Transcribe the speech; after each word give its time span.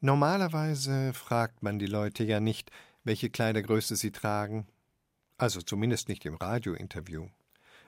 Normalerweise 0.00 1.12
fragt 1.12 1.62
man 1.62 1.78
die 1.78 1.86
Leute 1.86 2.24
ja 2.24 2.40
nicht, 2.40 2.70
welche 3.04 3.28
Kleidergröße 3.28 3.96
sie 3.96 4.12
tragen. 4.12 4.66
Also 5.36 5.60
zumindest 5.60 6.08
nicht 6.08 6.24
im 6.24 6.36
Radiointerview. 6.36 7.28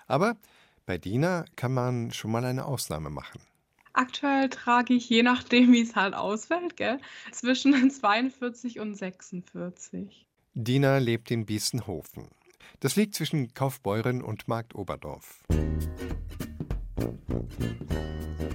Aber 0.07 0.37
bei 0.85 0.99
Dina 0.99 1.47
kann 1.57 1.73
man 1.73 2.11
schon 2.11 2.31
mal 2.31 2.45
eine 2.45 2.67
Ausnahme 2.67 3.09
machen. 3.09 3.41
Aktuell 3.95 4.51
trage 4.51 4.95
ich, 4.95 5.09
je 5.09 5.23
nachdem, 5.23 5.73
wie 5.73 5.83
es 5.83 5.97
halt 5.97 6.15
ausfällt, 6.15 6.77
gell, 6.77 6.99
zwischen 7.31 7.91
42 7.91 8.81
und 8.81 8.95
46. 8.95 10.27
Dina 10.55 10.99
lebt 10.99 11.31
in 11.31 11.47
Biesenhofen. 11.47 12.29
Das 12.81 12.97
liegt 12.97 13.15
zwischen 13.15 13.55
Kaufbeuren 13.55 14.23
und 14.23 14.49
Markt 14.49 14.75
Oberdorf. 14.75 15.43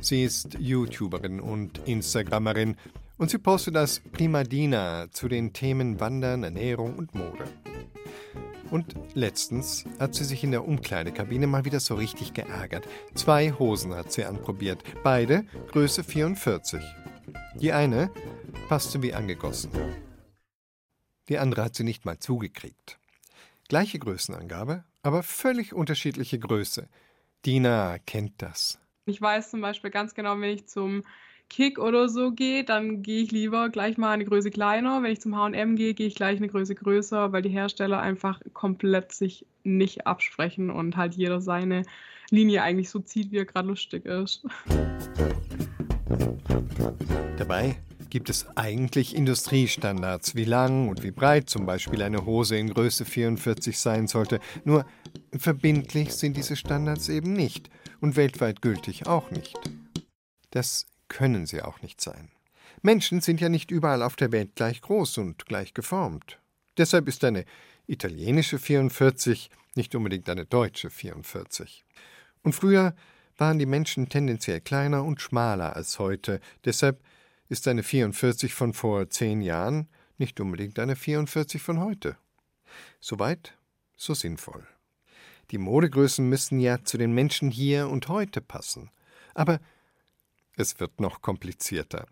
Sie 0.01 0.23
ist 0.23 0.55
YouTuberin 0.59 1.39
und 1.39 1.79
Instagrammerin 1.87 2.77
und 3.17 3.29
sie 3.29 3.37
postet 3.37 3.75
als 3.75 3.99
Prima 3.99 4.43
Dina 4.43 5.07
zu 5.11 5.27
den 5.27 5.53
Themen 5.53 5.99
Wandern, 5.99 6.43
Ernährung 6.43 6.95
und 6.97 7.15
Mode. 7.15 7.45
Und 8.69 8.95
letztens 9.13 9.85
hat 9.99 10.13
sie 10.13 10.25
sich 10.25 10.43
in 10.43 10.51
der 10.51 10.67
Umkleidekabine 10.67 11.47
mal 11.47 11.65
wieder 11.65 11.79
so 11.79 11.95
richtig 11.95 12.33
geärgert. 12.33 12.87
Zwei 13.15 13.51
Hosen 13.51 13.95
hat 13.95 14.11
sie 14.11 14.25
anprobiert, 14.25 14.83
beide 15.03 15.45
Größe 15.71 16.03
44. 16.03 16.83
Die 17.55 17.71
eine 17.71 18.11
passte 18.67 19.01
wie 19.01 19.13
angegossen. 19.13 19.71
Die 21.29 21.37
andere 21.37 21.63
hat 21.63 21.75
sie 21.75 21.83
nicht 21.83 22.05
mal 22.05 22.19
zugekriegt. 22.19 22.99
Gleiche 23.69 23.99
Größenangabe, 23.99 24.83
aber 25.01 25.23
völlig 25.23 25.73
unterschiedliche 25.73 26.39
Größe. 26.39 26.87
Dina 27.45 27.99
kennt 27.99 28.41
das. 28.41 28.79
Ich 29.05 29.21
weiß 29.21 29.51
zum 29.51 29.61
Beispiel 29.61 29.91
ganz 29.91 30.13
genau, 30.13 30.39
wenn 30.39 30.49
ich 30.49 30.67
zum 30.67 31.03
Kick 31.49 31.79
oder 31.79 32.09
so 32.09 32.31
gehe, 32.31 32.63
dann 32.63 33.01
gehe 33.01 33.23
ich 33.23 33.31
lieber 33.31 33.69
gleich 33.69 33.97
mal 33.97 34.11
eine 34.11 34.25
Größe 34.25 34.51
kleiner. 34.51 35.01
Wenn 35.01 35.11
ich 35.11 35.21
zum 35.21 35.35
H&M 35.35 35.75
gehe, 35.75 35.93
gehe 35.93 36.07
ich 36.07 36.15
gleich 36.15 36.37
eine 36.37 36.47
Größe 36.47 36.75
größer, 36.75 37.31
weil 37.31 37.41
die 37.41 37.49
Hersteller 37.49 37.99
einfach 37.99 38.41
komplett 38.53 39.11
sich 39.11 39.45
nicht 39.63 40.07
absprechen 40.07 40.69
und 40.69 40.97
halt 40.97 41.15
jeder 41.15 41.41
seine 41.41 41.83
Linie 42.29 42.63
eigentlich 42.63 42.89
so 42.89 42.99
zieht, 42.99 43.31
wie 43.31 43.37
er 43.37 43.45
gerade 43.45 43.67
lustig 43.67 44.05
ist. 44.05 44.45
Dabei 47.37 47.77
gibt 48.09 48.29
es 48.29 48.47
eigentlich 48.55 49.15
Industriestandards, 49.15 50.35
wie 50.35 50.45
lang 50.45 50.89
und 50.89 51.03
wie 51.03 51.11
breit 51.11 51.49
zum 51.49 51.65
Beispiel 51.65 52.01
eine 52.01 52.25
Hose 52.25 52.57
in 52.57 52.73
Größe 52.73 53.05
44 53.05 53.77
sein 53.77 54.07
sollte. 54.07 54.39
Nur 54.63 54.85
verbindlich 55.37 56.13
sind 56.13 56.37
diese 56.37 56.55
Standards 56.55 57.09
eben 57.09 57.33
nicht 57.33 57.69
und 57.99 58.15
weltweit 58.15 58.61
gültig 58.61 59.07
auch 59.07 59.31
nicht. 59.31 59.57
Das 60.51 60.87
können 61.09 61.45
sie 61.45 61.61
auch 61.61 61.81
nicht 61.81 62.01
sein. 62.01 62.31
Menschen 62.81 63.21
sind 63.21 63.41
ja 63.41 63.49
nicht 63.49 63.71
überall 63.71 64.03
auf 64.03 64.15
der 64.15 64.31
Welt 64.31 64.55
gleich 64.55 64.81
groß 64.81 65.17
und 65.19 65.45
gleich 65.45 65.73
geformt. 65.73 66.39
Deshalb 66.77 67.07
ist 67.07 67.23
eine 67.23 67.45
italienische 67.87 68.59
44 68.59 69.49
nicht 69.75 69.95
unbedingt 69.95 70.29
eine 70.29 70.45
deutsche 70.45 70.89
44. 70.89 71.85
Und 72.43 72.53
früher 72.53 72.95
waren 73.37 73.59
die 73.59 73.65
Menschen 73.65 74.09
tendenziell 74.09 74.59
kleiner 74.59 75.03
und 75.03 75.21
schmaler 75.21 75.75
als 75.75 75.99
heute. 75.99 76.41
Deshalb 76.65 77.01
ist 77.49 77.67
eine 77.67 77.83
44 77.83 78.53
von 78.53 78.73
vor 78.73 79.09
zehn 79.09 79.41
Jahren 79.41 79.87
nicht 80.17 80.39
unbedingt 80.39 80.79
eine 80.79 80.95
44 80.95 81.61
von 81.61 81.79
heute. 81.79 82.17
Soweit, 82.99 83.57
so 83.95 84.13
sinnvoll. 84.13 84.67
Die 85.51 85.59
Modegrößen 85.59 86.27
müssen 86.27 86.59
ja 86.59 86.83
zu 86.83 86.97
den 86.97 87.13
Menschen 87.13 87.51
hier 87.51 87.87
und 87.87 88.09
heute 88.09 88.41
passen. 88.41 88.89
Aber 89.33 89.59
es 90.57 90.79
wird 90.79 90.99
noch 90.99 91.21
komplizierter. 91.21 92.07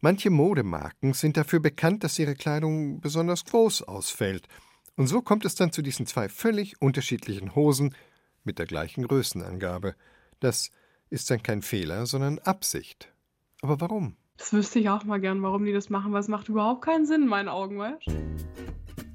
Manche 0.00 0.30
Modemarken 0.30 1.12
sind 1.12 1.36
dafür 1.36 1.60
bekannt, 1.60 2.02
dass 2.02 2.18
ihre 2.18 2.34
Kleidung 2.34 3.00
besonders 3.00 3.44
groß 3.44 3.82
ausfällt. 3.82 4.48
Und 4.96 5.06
so 5.06 5.22
kommt 5.22 5.44
es 5.44 5.54
dann 5.54 5.72
zu 5.72 5.82
diesen 5.82 6.06
zwei 6.06 6.28
völlig 6.28 6.80
unterschiedlichen 6.80 7.54
Hosen 7.54 7.94
mit 8.42 8.58
der 8.58 8.66
gleichen 8.66 9.06
Größenangabe. 9.06 9.94
Das 10.40 10.70
ist 11.10 11.30
dann 11.30 11.42
kein 11.42 11.62
Fehler, 11.62 12.06
sondern 12.06 12.38
Absicht. 12.38 13.12
Aber 13.60 13.80
warum? 13.80 14.16
Das 14.38 14.54
wüsste 14.54 14.78
ich 14.78 14.88
auch 14.88 15.04
mal 15.04 15.20
gern, 15.20 15.42
warum 15.42 15.66
die 15.66 15.72
das 15.72 15.90
machen, 15.90 16.12
weil 16.12 16.20
es 16.20 16.28
macht 16.28 16.48
überhaupt 16.48 16.82
keinen 16.82 17.04
Sinn 17.04 17.22
in 17.22 17.28
meinen 17.28 17.48
Augen, 17.48 17.78
weißt 17.78 18.06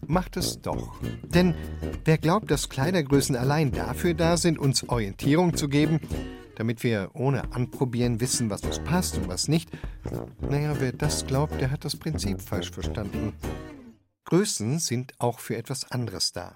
Macht 0.05 0.37
es 0.37 0.61
doch. 0.61 1.01
Denn 1.23 1.55
wer 2.03 2.19
glaubt, 2.19 2.51
dass 2.51 2.69
Kleidergrößen 2.69 3.35
allein 3.35 3.71
dafür 3.71 4.13
da 4.13 4.37
sind, 4.37 4.59
uns 4.59 4.87
Orientierung 4.87 5.57
zu 5.57 5.67
geben, 5.67 5.99
damit 6.55 6.83
wir 6.83 7.11
ohne 7.13 7.53
Anprobieren 7.53 8.19
wissen, 8.19 8.49
was 8.49 8.61
uns 8.61 8.79
passt 8.79 9.17
und 9.17 9.27
was 9.27 9.47
nicht. 9.47 9.69
Naja, 10.41 10.75
wer 10.79 10.91
das 10.91 11.25
glaubt, 11.25 11.59
der 11.61 11.71
hat 11.71 11.85
das 11.85 11.95
Prinzip 11.95 12.41
falsch 12.41 12.71
verstanden. 12.71 13.33
Größen 14.25 14.79
sind 14.79 15.13
auch 15.19 15.39
für 15.39 15.55
etwas 15.55 15.91
anderes 15.91 16.31
da. 16.31 16.55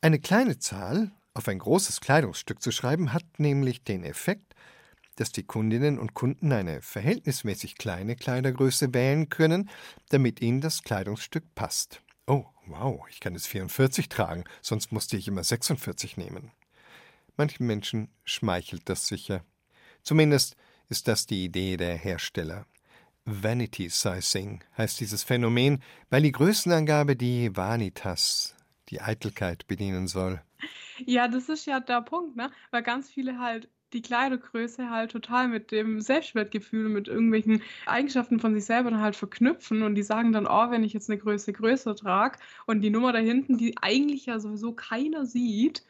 Eine 0.00 0.18
kleine 0.18 0.58
Zahl 0.58 1.12
auf 1.34 1.48
ein 1.48 1.58
großes 1.58 2.00
Kleidungsstück 2.00 2.60
zu 2.60 2.72
schreiben, 2.72 3.12
hat 3.12 3.24
nämlich 3.38 3.84
den 3.84 4.02
Effekt, 4.02 4.54
dass 5.16 5.32
die 5.32 5.44
Kundinnen 5.44 5.98
und 5.98 6.14
Kunden 6.14 6.52
eine 6.52 6.82
verhältnismäßig 6.82 7.76
kleine 7.76 8.16
Kleidergröße 8.16 8.92
wählen 8.94 9.28
können, 9.28 9.68
damit 10.10 10.40
ihnen 10.40 10.60
das 10.60 10.82
Kleidungsstück 10.82 11.54
passt. 11.54 12.02
Oh, 12.26 12.44
wow, 12.66 13.04
ich 13.08 13.20
kann 13.20 13.34
es 13.34 13.46
44 13.46 14.08
tragen, 14.08 14.44
sonst 14.60 14.92
musste 14.92 15.16
ich 15.16 15.28
immer 15.28 15.42
46 15.42 16.16
nehmen. 16.16 16.52
Manchen 17.38 17.68
Menschen 17.68 18.08
schmeichelt 18.24 18.88
das 18.88 19.06
sicher. 19.06 19.44
Zumindest 20.02 20.56
ist 20.88 21.06
das 21.06 21.24
die 21.24 21.44
Idee 21.44 21.76
der 21.76 21.94
Hersteller. 21.94 22.66
Vanity 23.24 23.88
Sizing 23.88 24.64
heißt 24.76 24.98
dieses 24.98 25.22
Phänomen, 25.22 25.80
weil 26.10 26.22
die 26.22 26.32
Größenangabe 26.32 27.14
die 27.14 27.56
Vanitas, 27.56 28.56
die 28.88 29.00
Eitelkeit 29.00 29.68
bedienen 29.68 30.08
soll. 30.08 30.42
Ja, 31.06 31.28
das 31.28 31.48
ist 31.48 31.64
ja 31.66 31.78
der 31.78 32.02
Punkt, 32.02 32.34
ne? 32.36 32.50
Weil 32.72 32.82
ganz 32.82 33.08
viele 33.08 33.38
halt 33.38 33.68
die 33.92 34.02
Kleidergröße 34.02 34.90
halt 34.90 35.12
total 35.12 35.46
mit 35.46 35.70
dem 35.70 36.00
Selbstwertgefühl, 36.00 36.88
mit 36.88 37.06
irgendwelchen 37.06 37.62
Eigenschaften 37.86 38.40
von 38.40 38.52
sich 38.52 38.64
selber 38.64 38.90
dann 38.90 39.00
halt 39.00 39.14
verknüpfen 39.14 39.82
und 39.82 39.94
die 39.94 40.02
sagen 40.02 40.32
dann, 40.32 40.46
oh, 40.46 40.70
wenn 40.70 40.82
ich 40.82 40.92
jetzt 40.92 41.08
eine 41.08 41.18
Größe 41.18 41.52
größer 41.52 41.94
trage 41.94 42.38
und 42.66 42.80
die 42.80 42.90
Nummer 42.90 43.12
da 43.12 43.20
hinten, 43.20 43.56
die 43.56 43.76
eigentlich 43.80 44.26
ja 44.26 44.40
sowieso 44.40 44.72
keiner 44.72 45.24
sieht, 45.24 45.84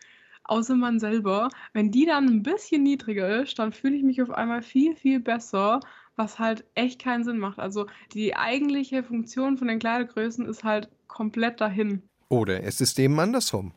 außer 0.49 0.75
man 0.75 0.99
selber. 0.99 1.49
Wenn 1.73 1.91
die 1.91 2.07
dann 2.07 2.27
ein 2.27 2.43
bisschen 2.43 2.83
niedriger 2.83 3.43
ist, 3.43 3.59
dann 3.59 3.73
fühle 3.73 3.97
ich 3.97 4.03
mich 4.03 4.21
auf 4.23 4.31
einmal 4.31 4.63
viel, 4.63 4.97
viel 4.97 5.21
besser, 5.21 5.81
was 6.17 6.39
halt 6.39 6.65
echt 6.75 7.01
keinen 7.01 7.25
Sinn 7.25 7.39
macht. 7.39 7.59
Also 7.59 7.87
die 8.13 8.35
eigentliche 8.35 9.03
Funktion 9.03 9.57
von 9.57 9.69
den 9.69 9.79
Kleidergrößen 9.79 10.47
ist 10.47 10.65
halt 10.65 10.89
komplett 11.07 11.61
dahin. 11.61 12.03
Oder 12.29 12.65
es 12.65 12.81
ist 12.81 12.99
eben 12.99 13.19
andersrum. 13.21 13.73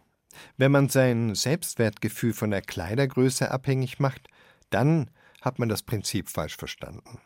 Wenn 0.57 0.71
man 0.71 0.89
sein 0.89 1.35
Selbstwertgefühl 1.35 2.33
von 2.33 2.51
der 2.51 2.61
Kleidergröße 2.61 3.51
abhängig 3.51 3.99
macht, 3.99 4.27
dann 4.69 5.11
hat 5.41 5.59
man 5.59 5.69
das 5.69 5.83
Prinzip 5.83 6.29
falsch 6.29 6.55
verstanden. 6.55 7.19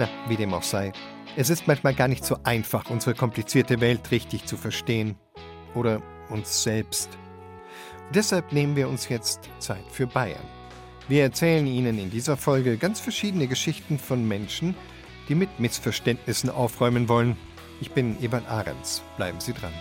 Na, 0.00 0.08
wie 0.28 0.36
dem 0.36 0.54
auch 0.54 0.62
sei. 0.62 0.92
Es 1.36 1.50
ist 1.50 1.66
manchmal 1.68 1.94
gar 1.94 2.08
nicht 2.08 2.24
so 2.24 2.38
einfach, 2.42 2.88
unsere 2.88 3.14
komplizierte 3.14 3.82
Welt 3.82 4.10
richtig 4.10 4.46
zu 4.46 4.56
verstehen. 4.56 5.16
Oder 5.74 6.00
uns 6.30 6.62
selbst. 6.62 7.10
deshalb 8.14 8.50
nehmen 8.50 8.76
wir 8.76 8.88
uns 8.88 9.10
jetzt 9.10 9.50
Zeit 9.58 9.84
für 9.90 10.06
Bayern. 10.06 10.48
Wir 11.06 11.24
erzählen 11.24 11.66
Ihnen 11.66 11.98
in 11.98 12.10
dieser 12.10 12.38
Folge 12.38 12.78
ganz 12.78 12.98
verschiedene 12.98 13.46
Geschichten 13.46 13.98
von 13.98 14.26
Menschen, 14.26 14.74
die 15.28 15.34
mit 15.34 15.60
Missverständnissen 15.60 16.48
aufräumen 16.48 17.10
wollen. 17.10 17.36
Ich 17.82 17.90
bin 17.90 18.16
Ebert 18.22 18.48
Ahrens. 18.48 19.02
Bleiben 19.18 19.38
Sie 19.38 19.52
dran. 19.52 19.74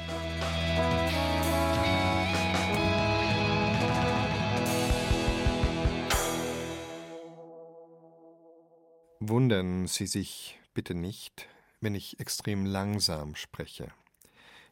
Wundern 9.29 9.87
Sie 9.87 10.07
sich 10.07 10.59
bitte 10.73 10.93
nicht, 10.93 11.47
wenn 11.81 11.95
ich 11.95 12.19
extrem 12.19 12.65
langsam 12.65 13.35
spreche. 13.35 13.91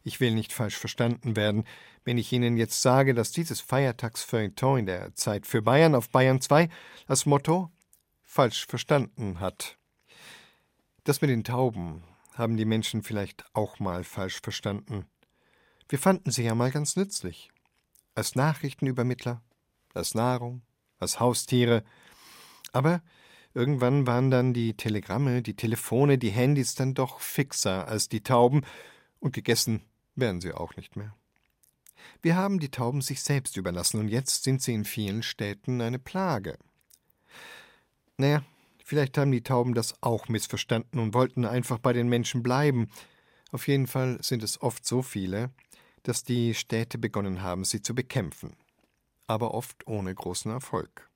Ich 0.03 0.19
will 0.19 0.33
nicht 0.33 0.53
falsch 0.53 0.77
verstanden 0.77 1.35
werden, 1.35 1.63
wenn 2.03 2.17
ich 2.17 2.31
Ihnen 2.31 2.57
jetzt 2.57 2.81
sage, 2.81 3.13
dass 3.13 3.31
dieses 3.31 3.61
Feiertagsfeuilleton 3.61 4.79
in 4.79 4.85
der 4.85 5.15
Zeit 5.15 5.45
für 5.45 5.61
Bayern 5.61 5.95
auf 5.95 6.09
Bayern 6.09 6.41
2 6.41 6.69
das 7.07 7.25
Motto 7.25 7.71
falsch 8.23 8.65
verstanden 8.67 9.39
hat. 9.39 9.77
Das 11.03 11.21
mit 11.21 11.29
den 11.29 11.43
Tauben 11.43 12.03
haben 12.33 12.57
die 12.57 12.65
Menschen 12.65 13.03
vielleicht 13.03 13.45
auch 13.53 13.79
mal 13.79 14.03
falsch 14.03 14.41
verstanden. 14.41 15.05
Wir 15.89 15.99
fanden 15.99 16.31
sie 16.31 16.43
ja 16.43 16.55
mal 16.55 16.71
ganz 16.71 16.95
nützlich. 16.95 17.51
Als 18.15 18.35
Nachrichtenübermittler, 18.35 19.41
als 19.93 20.15
Nahrung, 20.15 20.61
als 20.99 21.19
Haustiere. 21.19 21.83
Aber 22.73 23.01
Irgendwann 23.57 24.05
waren 24.05 24.29
dann 24.29 24.53
die 24.53 24.75
Telegramme, 24.75 25.41
die 25.41 25.55
Telefone, 25.55 26.19
die 26.19 26.29
Handys 26.29 26.75
dann 26.75 26.93
doch 26.93 27.19
fixer 27.19 27.87
als 27.87 28.07
die 28.07 28.21
Tauben, 28.21 28.61
und 29.19 29.33
gegessen 29.33 29.81
werden 30.15 30.41
sie 30.41 30.53
auch 30.53 30.75
nicht 30.75 30.95
mehr. 30.95 31.15
Wir 32.21 32.35
haben 32.35 32.59
die 32.59 32.69
Tauben 32.69 33.01
sich 33.01 33.23
selbst 33.23 33.57
überlassen 33.57 33.99
und 33.99 34.09
jetzt 34.09 34.43
sind 34.43 34.61
sie 34.61 34.75
in 34.75 34.85
vielen 34.85 35.23
Städten 35.23 35.81
eine 35.81 35.97
Plage. 35.97 36.59
Naja, 38.17 38.43
vielleicht 38.85 39.17
haben 39.17 39.31
die 39.31 39.41
Tauben 39.41 39.73
das 39.73 39.95
auch 40.03 40.29
missverstanden 40.29 40.99
und 40.99 41.15
wollten 41.15 41.43
einfach 41.43 41.79
bei 41.79 41.93
den 41.93 42.09
Menschen 42.09 42.43
bleiben. 42.43 42.91
Auf 43.51 43.67
jeden 43.67 43.87
Fall 43.87 44.19
sind 44.21 44.43
es 44.43 44.61
oft 44.61 44.85
so 44.85 45.01
viele, 45.01 45.49
dass 46.03 46.23
die 46.23 46.53
Städte 46.53 46.99
begonnen 46.99 47.41
haben, 47.41 47.65
sie 47.65 47.81
zu 47.81 47.95
bekämpfen. 47.95 48.55
Aber 49.25 49.55
oft 49.55 49.87
ohne 49.87 50.13
großen 50.13 50.51
Erfolg. 50.51 51.06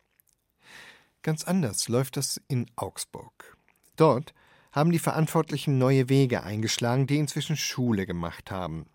Ganz 1.23 1.43
anders 1.43 1.87
läuft 1.87 2.17
das 2.17 2.41
in 2.47 2.65
Augsburg. 2.75 3.57
Dort 3.95 4.33
haben 4.71 4.91
die 4.91 4.99
Verantwortlichen 4.99 5.77
neue 5.77 6.09
Wege 6.09 6.43
eingeschlagen, 6.43 7.05
die 7.05 7.17
inzwischen 7.17 7.57
Schule 7.57 8.05
gemacht 8.05 8.49
haben. 8.49 8.85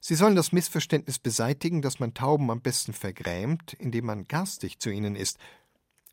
Sie 0.00 0.14
sollen 0.14 0.36
das 0.36 0.52
Missverständnis 0.52 1.18
beseitigen, 1.18 1.80
dass 1.80 1.98
man 1.98 2.14
Tauben 2.14 2.50
am 2.50 2.60
besten 2.60 2.92
vergrämt, 2.92 3.72
indem 3.74 4.06
man 4.06 4.24
garstig 4.24 4.78
zu 4.78 4.90
ihnen 4.90 5.16
ist. 5.16 5.38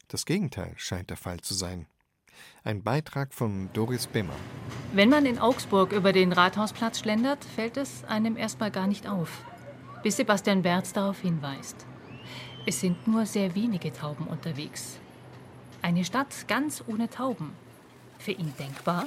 Das 0.08 0.26
Gegenteil 0.26 0.74
scheint 0.78 1.10
der 1.10 1.18
Fall 1.18 1.42
zu 1.42 1.54
sein. 1.54 1.88
Ein 2.64 2.82
Beitrag 2.82 3.34
von 3.34 3.70
Doris 3.74 4.08
Bimmer. 4.08 4.36
Wenn 4.94 5.10
man 5.10 5.26
in 5.26 5.40
Augsburg 5.40 5.92
über 5.92 6.14
den 6.14 6.32
Rathausplatz 6.32 7.00
schlendert, 7.00 7.44
fällt 7.44 7.78
es 7.78 8.04
einem 8.06 8.38
erstmal 8.38 8.72
gar 8.72 8.88
nicht 8.88 9.08
auf, 9.08 9.44
bis 10.02 10.18
Sebastian 10.18 10.62
Berz 10.62 10.94
darauf 10.94 11.20
hinweist. 11.20 11.86
Es 12.66 12.80
sind 12.80 13.08
nur 13.08 13.26
sehr 13.26 13.54
wenige 13.56 13.92
Tauben 13.92 14.26
unterwegs. 14.28 15.00
Eine 15.84 16.06
Stadt 16.06 16.48
ganz 16.48 16.82
ohne 16.88 17.10
Tauben. 17.10 17.52
Für 18.18 18.32
ihn 18.32 18.54
denkbar? 18.58 19.06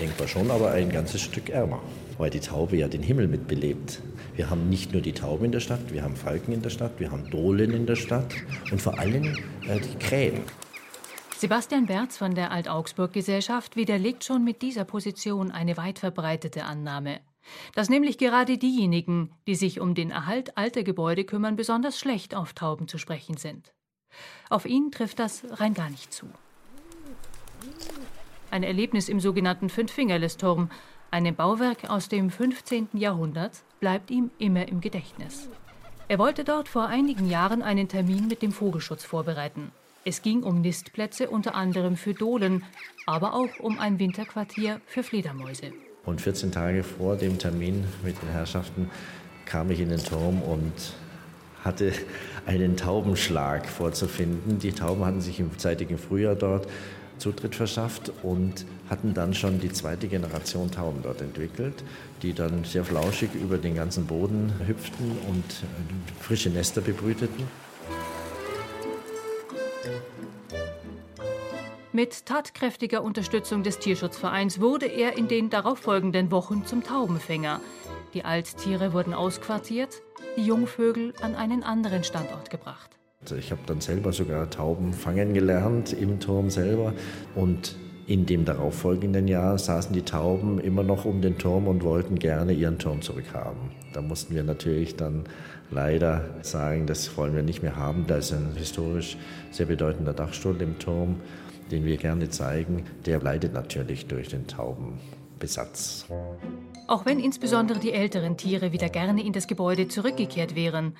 Denkbar 0.00 0.26
schon, 0.26 0.50
aber 0.50 0.70
ein 0.70 0.88
ganzes 0.88 1.20
Stück 1.20 1.50
ärmer, 1.50 1.82
weil 2.16 2.30
die 2.30 2.40
Taube 2.40 2.78
ja 2.78 2.88
den 2.88 3.02
Himmel 3.02 3.28
mitbelebt. 3.28 4.00
Wir 4.34 4.48
haben 4.48 4.70
nicht 4.70 4.94
nur 4.94 5.02
die 5.02 5.12
Tauben 5.12 5.44
in 5.44 5.52
der 5.52 5.60
Stadt, 5.60 5.92
wir 5.92 6.02
haben 6.02 6.16
Falken 6.16 6.54
in 6.54 6.62
der 6.62 6.70
Stadt, 6.70 6.98
wir 7.00 7.10
haben 7.10 7.28
Dohlen 7.28 7.72
in 7.72 7.84
der 7.84 7.96
Stadt 7.96 8.34
und 8.72 8.80
vor 8.80 8.98
allem 8.98 9.36
äh, 9.68 9.78
die 9.78 9.98
Krähen. 9.98 10.40
Sebastian 11.36 11.84
Berz 11.84 12.16
von 12.16 12.34
der 12.34 12.50
Alt-Augsburg-Gesellschaft 12.50 13.76
widerlegt 13.76 14.24
schon 14.24 14.42
mit 14.42 14.62
dieser 14.62 14.86
Position 14.86 15.50
eine 15.50 15.76
weit 15.76 15.98
verbreitete 15.98 16.64
Annahme. 16.64 17.20
Dass 17.74 17.90
nämlich 17.90 18.16
gerade 18.16 18.56
diejenigen, 18.56 19.32
die 19.46 19.54
sich 19.54 19.80
um 19.80 19.94
den 19.94 20.10
Erhalt 20.10 20.56
alter 20.56 20.82
Gebäude 20.82 21.24
kümmern, 21.24 21.56
besonders 21.56 21.98
schlecht 21.98 22.34
auf 22.34 22.54
Tauben 22.54 22.88
zu 22.88 22.96
sprechen 22.96 23.36
sind. 23.36 23.74
Auf 24.50 24.66
ihn 24.66 24.90
trifft 24.90 25.18
das 25.18 25.42
rein 25.50 25.74
gar 25.74 25.90
nicht 25.90 26.12
zu. 26.12 26.26
Ein 28.50 28.62
Erlebnis 28.62 29.08
im 29.08 29.20
sogenannten 29.20 29.68
Fünffingerlesturm, 29.68 30.70
einem 31.10 31.34
Bauwerk 31.34 31.90
aus 31.90 32.08
dem 32.08 32.30
15. 32.30 32.88
Jahrhundert, 32.92 33.62
bleibt 33.80 34.10
ihm 34.10 34.30
immer 34.38 34.68
im 34.68 34.80
Gedächtnis. 34.80 35.48
Er 36.06 36.18
wollte 36.18 36.44
dort 36.44 36.68
vor 36.68 36.86
einigen 36.86 37.28
Jahren 37.28 37.62
einen 37.62 37.88
Termin 37.88 38.28
mit 38.28 38.42
dem 38.42 38.52
Vogelschutz 38.52 39.04
vorbereiten. 39.04 39.72
Es 40.04 40.20
ging 40.20 40.42
um 40.42 40.60
Nistplätze 40.60 41.30
unter 41.30 41.54
anderem 41.54 41.96
für 41.96 42.12
Dohlen, 42.12 42.62
aber 43.06 43.32
auch 43.32 43.58
um 43.58 43.78
ein 43.78 43.98
Winterquartier 43.98 44.80
für 44.86 45.02
Fledermäuse. 45.02 45.72
Und 46.04 46.20
14 46.20 46.52
Tage 46.52 46.84
vor 46.84 47.16
dem 47.16 47.38
Termin 47.38 47.84
mit 48.02 48.20
den 48.20 48.28
Herrschaften 48.28 48.90
kam 49.46 49.70
ich 49.70 49.80
in 49.80 49.88
den 49.88 50.04
Turm 50.04 50.42
und 50.42 50.72
hatte 51.64 51.92
einen 52.46 52.76
Taubenschlag 52.76 53.66
vorzufinden. 53.66 54.58
Die 54.58 54.72
Tauben 54.72 55.04
hatten 55.04 55.20
sich 55.20 55.40
im 55.40 55.58
zeitigen 55.58 55.98
Frühjahr 55.98 56.34
dort 56.34 56.68
Zutritt 57.18 57.54
verschafft 57.54 58.12
und 58.22 58.66
hatten 58.90 59.14
dann 59.14 59.34
schon 59.34 59.60
die 59.60 59.72
zweite 59.72 60.08
Generation 60.08 60.70
Tauben 60.70 61.00
dort 61.02 61.20
entwickelt, 61.20 61.84
die 62.22 62.32
dann 62.32 62.64
sehr 62.64 62.84
flauschig 62.84 63.30
über 63.34 63.56
den 63.56 63.74
ganzen 63.74 64.06
Boden 64.06 64.52
hüpften 64.66 65.12
und 65.28 65.44
äh, 65.44 66.22
frische 66.22 66.50
Nester 66.50 66.80
bebrüteten. 66.80 67.46
Mit 71.92 72.26
tatkräftiger 72.26 73.04
Unterstützung 73.04 73.62
des 73.62 73.78
Tierschutzvereins 73.78 74.60
wurde 74.60 74.86
er 74.86 75.16
in 75.16 75.28
den 75.28 75.48
darauffolgenden 75.48 76.32
Wochen 76.32 76.66
zum 76.66 76.82
Taubenfänger. 76.82 77.60
Die 78.14 78.24
Alttiere 78.24 78.92
wurden 78.92 79.14
ausquartiert, 79.14 80.02
die 80.36 80.44
Jungvögel 80.44 81.12
an 81.20 81.34
einen 81.34 81.62
anderen 81.62 82.04
Standort 82.04 82.50
gebracht. 82.50 82.90
Also 83.20 83.36
ich 83.36 83.50
habe 83.50 83.62
dann 83.66 83.80
selber 83.80 84.12
sogar 84.12 84.50
Tauben 84.50 84.92
fangen 84.92 85.32
gelernt 85.32 85.92
im 85.92 86.20
Turm 86.20 86.50
selber 86.50 86.92
und 87.34 87.76
in 88.06 88.26
dem 88.26 88.44
darauffolgenden 88.44 89.28
Jahr 89.28 89.58
saßen 89.58 89.94
die 89.94 90.02
Tauben 90.02 90.60
immer 90.60 90.82
noch 90.82 91.06
um 91.06 91.22
den 91.22 91.38
Turm 91.38 91.66
und 91.66 91.82
wollten 91.82 92.18
gerne 92.18 92.52
ihren 92.52 92.78
Turm 92.78 93.00
zurückhaben. 93.00 93.70
Da 93.94 94.02
mussten 94.02 94.34
wir 94.34 94.42
natürlich 94.42 94.96
dann 94.96 95.24
leider 95.70 96.22
sagen, 96.42 96.86
das 96.86 97.16
wollen 97.16 97.34
wir 97.34 97.42
nicht 97.42 97.62
mehr 97.62 97.76
haben. 97.76 98.04
Da 98.06 98.16
ist 98.16 98.32
ein 98.32 98.54
historisch 98.56 99.16
sehr 99.50 99.66
bedeutender 99.66 100.12
Dachstuhl 100.12 100.60
im 100.60 100.78
Turm, 100.78 101.16
den 101.70 101.86
wir 101.86 101.96
gerne 101.96 102.28
zeigen. 102.28 102.84
Der 103.06 103.20
leidet 103.20 103.54
natürlich 103.54 104.06
durch 104.06 104.28
den 104.28 104.46
Taubenbesatz. 105.44 106.06
Auch 106.86 107.06
wenn 107.06 107.18
insbesondere 107.18 107.78
die 107.78 107.92
älteren 107.92 108.36
Tiere 108.36 108.72
wieder 108.72 108.88
gerne 108.88 109.22
in 109.24 109.32
das 109.32 109.46
Gebäude 109.46 109.88
zurückgekehrt 109.88 110.54
wären, 110.54 110.96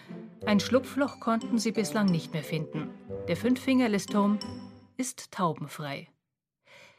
ein 0.47 0.61
Schlupfloch 0.61 1.21
konnten 1.21 1.59
sie 1.59 1.73
bislang 1.73 2.07
nicht 2.07 2.33
mehr 2.33 2.43
finden. 2.43 2.91
Der 3.29 3.37
Fünffingerlisturm 3.37 4.39
ist 4.97 5.31
taubenfrei. 5.31 6.09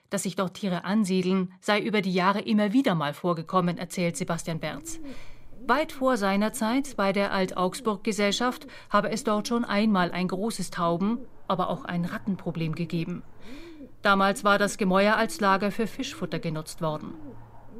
Dass 0.09 0.23
sich 0.23 0.35
dort 0.35 0.55
Tiere 0.55 0.83
ansiedeln, 0.83 1.53
sei 1.61 1.81
über 1.81 2.01
die 2.01 2.13
Jahre 2.13 2.41
immer 2.41 2.73
wieder 2.73 2.95
mal 2.95 3.13
vorgekommen, 3.13 3.77
erzählt 3.77 4.17
Sebastian 4.17 4.59
Berz. 4.59 4.99
Weit 5.67 5.91
vor 5.91 6.17
seiner 6.17 6.53
Zeit 6.53 6.95
bei 6.95 7.11
der 7.11 7.31
Alt-Augsburg-Gesellschaft 7.31 8.67
habe 8.89 9.09
es 9.09 9.23
dort 9.23 9.47
schon 9.47 9.65
einmal 9.65 10.11
ein 10.11 10.27
großes 10.27 10.69
Tauben, 10.69 11.19
aber 11.47 11.69
auch 11.69 11.85
ein 11.85 12.05
Rattenproblem 12.05 12.75
gegeben. 12.75 13.23
Damals 14.03 14.43
war 14.43 14.59
das 14.59 14.77
Gemäuer 14.77 15.17
als 15.17 15.39
Lager 15.39 15.71
für 15.71 15.87
Fischfutter 15.87 16.37
genutzt 16.37 16.81
worden. 16.81 17.15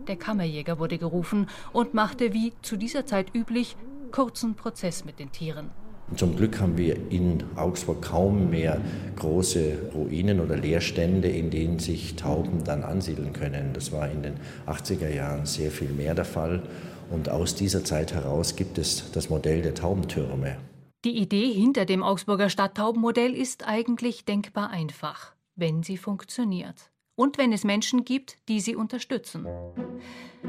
Der 0.07 0.16
Kammerjäger 0.16 0.80
wurde 0.80 0.98
gerufen 0.98 1.48
und 1.74 1.94
machte, 1.94 2.34
wie 2.34 2.54
zu 2.62 2.78
dieser 2.78 3.06
Zeit 3.06 3.34
üblich, 3.34 3.75
kurzen 4.12 4.56
Prozess 4.56 5.04
mit 5.04 5.19
den 5.19 5.31
Tieren. 5.31 5.72
Zum 6.16 6.36
Glück 6.36 6.62
haben 6.62 6.78
wir 6.78 7.12
in 7.12 7.44
Augsburg 7.56 8.04
kaum 8.04 8.52
mehr 8.52 8.80
große 9.16 9.90
Ruinen 9.96 10.40
oder 10.40 10.56
Leerstände, 10.56 11.28
in 11.28 11.50
denen 11.50 11.80
sich 11.80 12.16
Tauben 12.16 12.63
dann 12.63 12.84
ansiedeln 12.84 13.34
können. 13.34 13.74
Das 13.74 13.92
war 13.92 14.10
in 14.12 14.22
den 14.22 14.36
80er 14.68 15.10
Jahren 15.10 15.48
sehr 15.48 15.72
viel 15.72 15.90
mehr 15.90 16.13
der 16.13 16.25
Fall. 16.25 16.62
Und 17.10 17.30
aus 17.30 17.56
dieser 17.56 17.84
Zeit 17.84 18.13
heraus 18.13 18.56
gibt 18.56 18.78
es 18.78 19.12
das 19.12 19.30
Modell 19.30 19.63
der 19.63 19.74
Taubentürme. 19.74 20.57
Die 21.04 21.18
Idee 21.18 21.52
hinter 21.52 21.86
dem 21.86 22.04
Augsburger 22.04 22.50
Stadttaubenmodell 22.50 23.33
ist 23.33 23.68
eigentlich 23.68 24.26
denkbar 24.26 24.69
einfach, 24.69 25.33
wenn 25.56 25.81
sie 25.81 25.97
funktioniert 25.97 26.92
und 27.16 27.38
wenn 27.38 27.54
es 27.54 27.64
Menschen 27.64 28.06
gibt, 28.06 28.38
die 28.48 28.60
sie 28.60 28.76
unterstützen. 28.76 29.48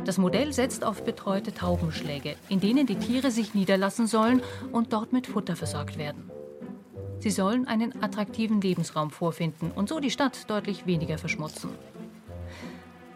Das 0.05 0.19
Modell 0.19 0.53
setzt 0.53 0.85
auf 0.85 1.05
betreute 1.05 1.55
Taubenschläge, 1.55 2.37
in 2.49 2.61
denen 2.61 2.87
die 2.87 2.97
Tiere 2.97 3.31
sich 3.31 3.55
niederlassen 3.55 4.07
sollen 4.07 4.43
und 4.73 4.93
dort 4.93 5.13
mit 5.13 5.27
Futter 5.27 5.57
versorgt 5.57 5.99
werden. 5.99 6.31
Sie 7.19 7.31
sollen 7.31 7.67
einen 7.67 8.03
attraktiven 8.03 8.61
Lebensraum 8.61 9.11
vorfinden 9.11 9.71
und 9.71 9.89
so 9.89 10.01
die 10.01 10.11
Stadt 10.11 10.49
deutlich 10.51 10.87
weniger 10.87 11.19
verschmutzen. 11.19 11.71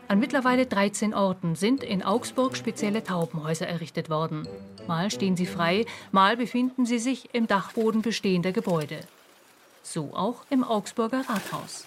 An 0.09 0.19
mittlerweile 0.19 0.67
13 0.67 1.15
Orten 1.15 1.55
sind 1.55 1.85
in 1.85 2.03
Augsburg 2.03 2.57
spezielle 2.57 3.05
Taubenhäuser 3.05 3.69
errichtet 3.69 4.11
worden. 4.11 4.49
Mal 4.89 5.11
stehen 5.13 5.37
sie 5.37 5.47
frei, 5.47 5.87
mal 6.11 6.37
befinden 6.37 6.85
sie 6.85 6.99
sich 6.99 7.33
im 7.33 7.47
Dachboden 7.47 8.03
bestehender 8.03 8.51
Gebäude. 8.51 8.99
So 9.85 10.11
auch 10.13 10.45
im 10.51 10.65
Augsburger 10.65 11.21
Rathaus. 11.29 11.87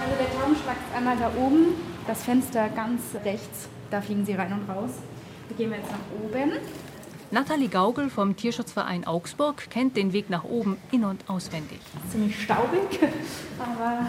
Also 0.00 0.16
der 0.18 0.40
Taubenschlag 0.40 0.76
ist 0.76 0.96
einmal 0.96 1.16
da 1.16 1.30
oben, 1.36 1.74
das 2.06 2.22
Fenster 2.22 2.68
ganz 2.68 3.02
rechts, 3.24 3.68
da 3.90 4.00
fliegen 4.00 4.24
sie 4.24 4.34
rein 4.34 4.52
und 4.52 4.68
raus. 4.68 4.90
Da 5.48 5.54
gehen 5.56 5.70
wir 5.70 5.78
jetzt 5.78 5.90
nach 5.90 5.98
oben. 6.24 6.52
Nathalie 7.30 7.68
Gaugel 7.68 8.08
vom 8.08 8.36
Tierschutzverein 8.36 9.06
Augsburg 9.06 9.68
kennt 9.70 9.96
den 9.96 10.12
Weg 10.12 10.30
nach 10.30 10.44
oben 10.44 10.76
in- 10.92 11.04
und 11.04 11.28
auswendig. 11.28 11.80
Ziemlich 12.10 12.40
staubig, 12.40 13.00
aber 13.58 14.08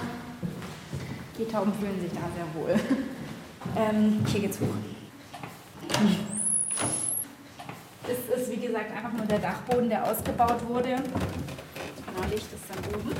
die 1.38 1.46
Tauben 1.46 1.74
fühlen 1.74 2.00
sich 2.00 2.12
da 2.12 2.22
sehr 2.36 2.62
wohl. 2.62 2.80
Ähm, 3.76 4.24
hier 4.28 4.42
geht's 4.42 4.60
hoch. 4.60 4.68
Es 8.08 8.40
ist 8.40 8.52
wie 8.52 8.68
gesagt 8.68 8.96
einfach 8.96 9.12
nur 9.12 9.26
der 9.26 9.40
Dachboden, 9.40 9.90
der 9.90 10.04
ausgebaut 10.04 10.66
wurde. 10.68 10.90
Genau, 10.90 12.28
Licht 12.30 12.48
ist 12.54 12.64
dann 12.70 12.94
oben. 12.94 13.12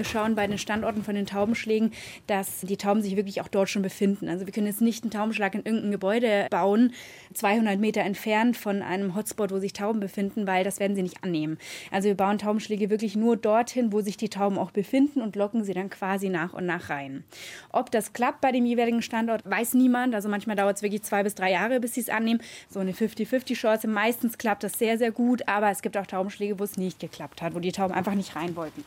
Wir 0.00 0.06
schauen 0.06 0.34
bei 0.34 0.46
den 0.46 0.56
Standorten 0.56 1.04
von 1.04 1.14
den 1.14 1.26
Taubenschlägen, 1.26 1.92
dass 2.26 2.62
die 2.62 2.78
Tauben 2.78 3.02
sich 3.02 3.16
wirklich 3.16 3.42
auch 3.42 3.48
dort 3.48 3.68
schon 3.68 3.82
befinden. 3.82 4.30
Also 4.30 4.46
wir 4.46 4.52
können 4.54 4.66
jetzt 4.66 4.80
nicht 4.80 5.04
einen 5.04 5.10
Taubenschlag 5.10 5.54
in 5.54 5.62
irgendein 5.62 5.90
Gebäude 5.90 6.46
bauen, 6.48 6.94
200 7.34 7.78
Meter 7.78 8.00
entfernt 8.00 8.56
von 8.56 8.80
einem 8.80 9.14
Hotspot, 9.14 9.52
wo 9.52 9.58
sich 9.58 9.74
Tauben 9.74 10.00
befinden, 10.00 10.46
weil 10.46 10.64
das 10.64 10.80
werden 10.80 10.96
sie 10.96 11.02
nicht 11.02 11.22
annehmen. 11.22 11.58
Also 11.90 12.08
wir 12.08 12.14
bauen 12.14 12.38
Taubenschläge 12.38 12.88
wirklich 12.88 13.14
nur 13.14 13.36
dorthin, 13.36 13.92
wo 13.92 14.00
sich 14.00 14.16
die 14.16 14.30
Tauben 14.30 14.56
auch 14.56 14.70
befinden 14.70 15.20
und 15.20 15.36
locken 15.36 15.64
sie 15.64 15.74
dann 15.74 15.90
quasi 15.90 16.30
nach 16.30 16.54
und 16.54 16.64
nach 16.64 16.88
rein. 16.88 17.24
Ob 17.70 17.90
das 17.90 18.14
klappt 18.14 18.40
bei 18.40 18.52
dem 18.52 18.64
jeweiligen 18.64 19.02
Standort, 19.02 19.42
weiß 19.44 19.74
niemand. 19.74 20.14
Also 20.14 20.30
manchmal 20.30 20.56
dauert 20.56 20.76
es 20.76 20.82
wirklich 20.82 21.02
zwei 21.02 21.24
bis 21.24 21.34
drei 21.34 21.52
Jahre, 21.52 21.78
bis 21.78 21.92
sie 21.92 22.00
es 22.00 22.08
annehmen. 22.08 22.40
So 22.70 22.80
eine 22.80 22.92
50-50-Chance. 22.92 23.86
Meistens 23.86 24.38
klappt 24.38 24.64
das 24.64 24.78
sehr, 24.78 24.96
sehr 24.96 25.10
gut, 25.10 25.46
aber 25.46 25.70
es 25.70 25.82
gibt 25.82 25.98
auch 25.98 26.06
Taubenschläge, 26.06 26.58
wo 26.58 26.64
es 26.64 26.78
nicht 26.78 27.00
geklappt 27.00 27.42
hat, 27.42 27.54
wo 27.54 27.58
die 27.58 27.72
Tauben 27.72 27.92
einfach 27.92 28.14
nicht 28.14 28.34
rein 28.34 28.56
wollten. 28.56 28.82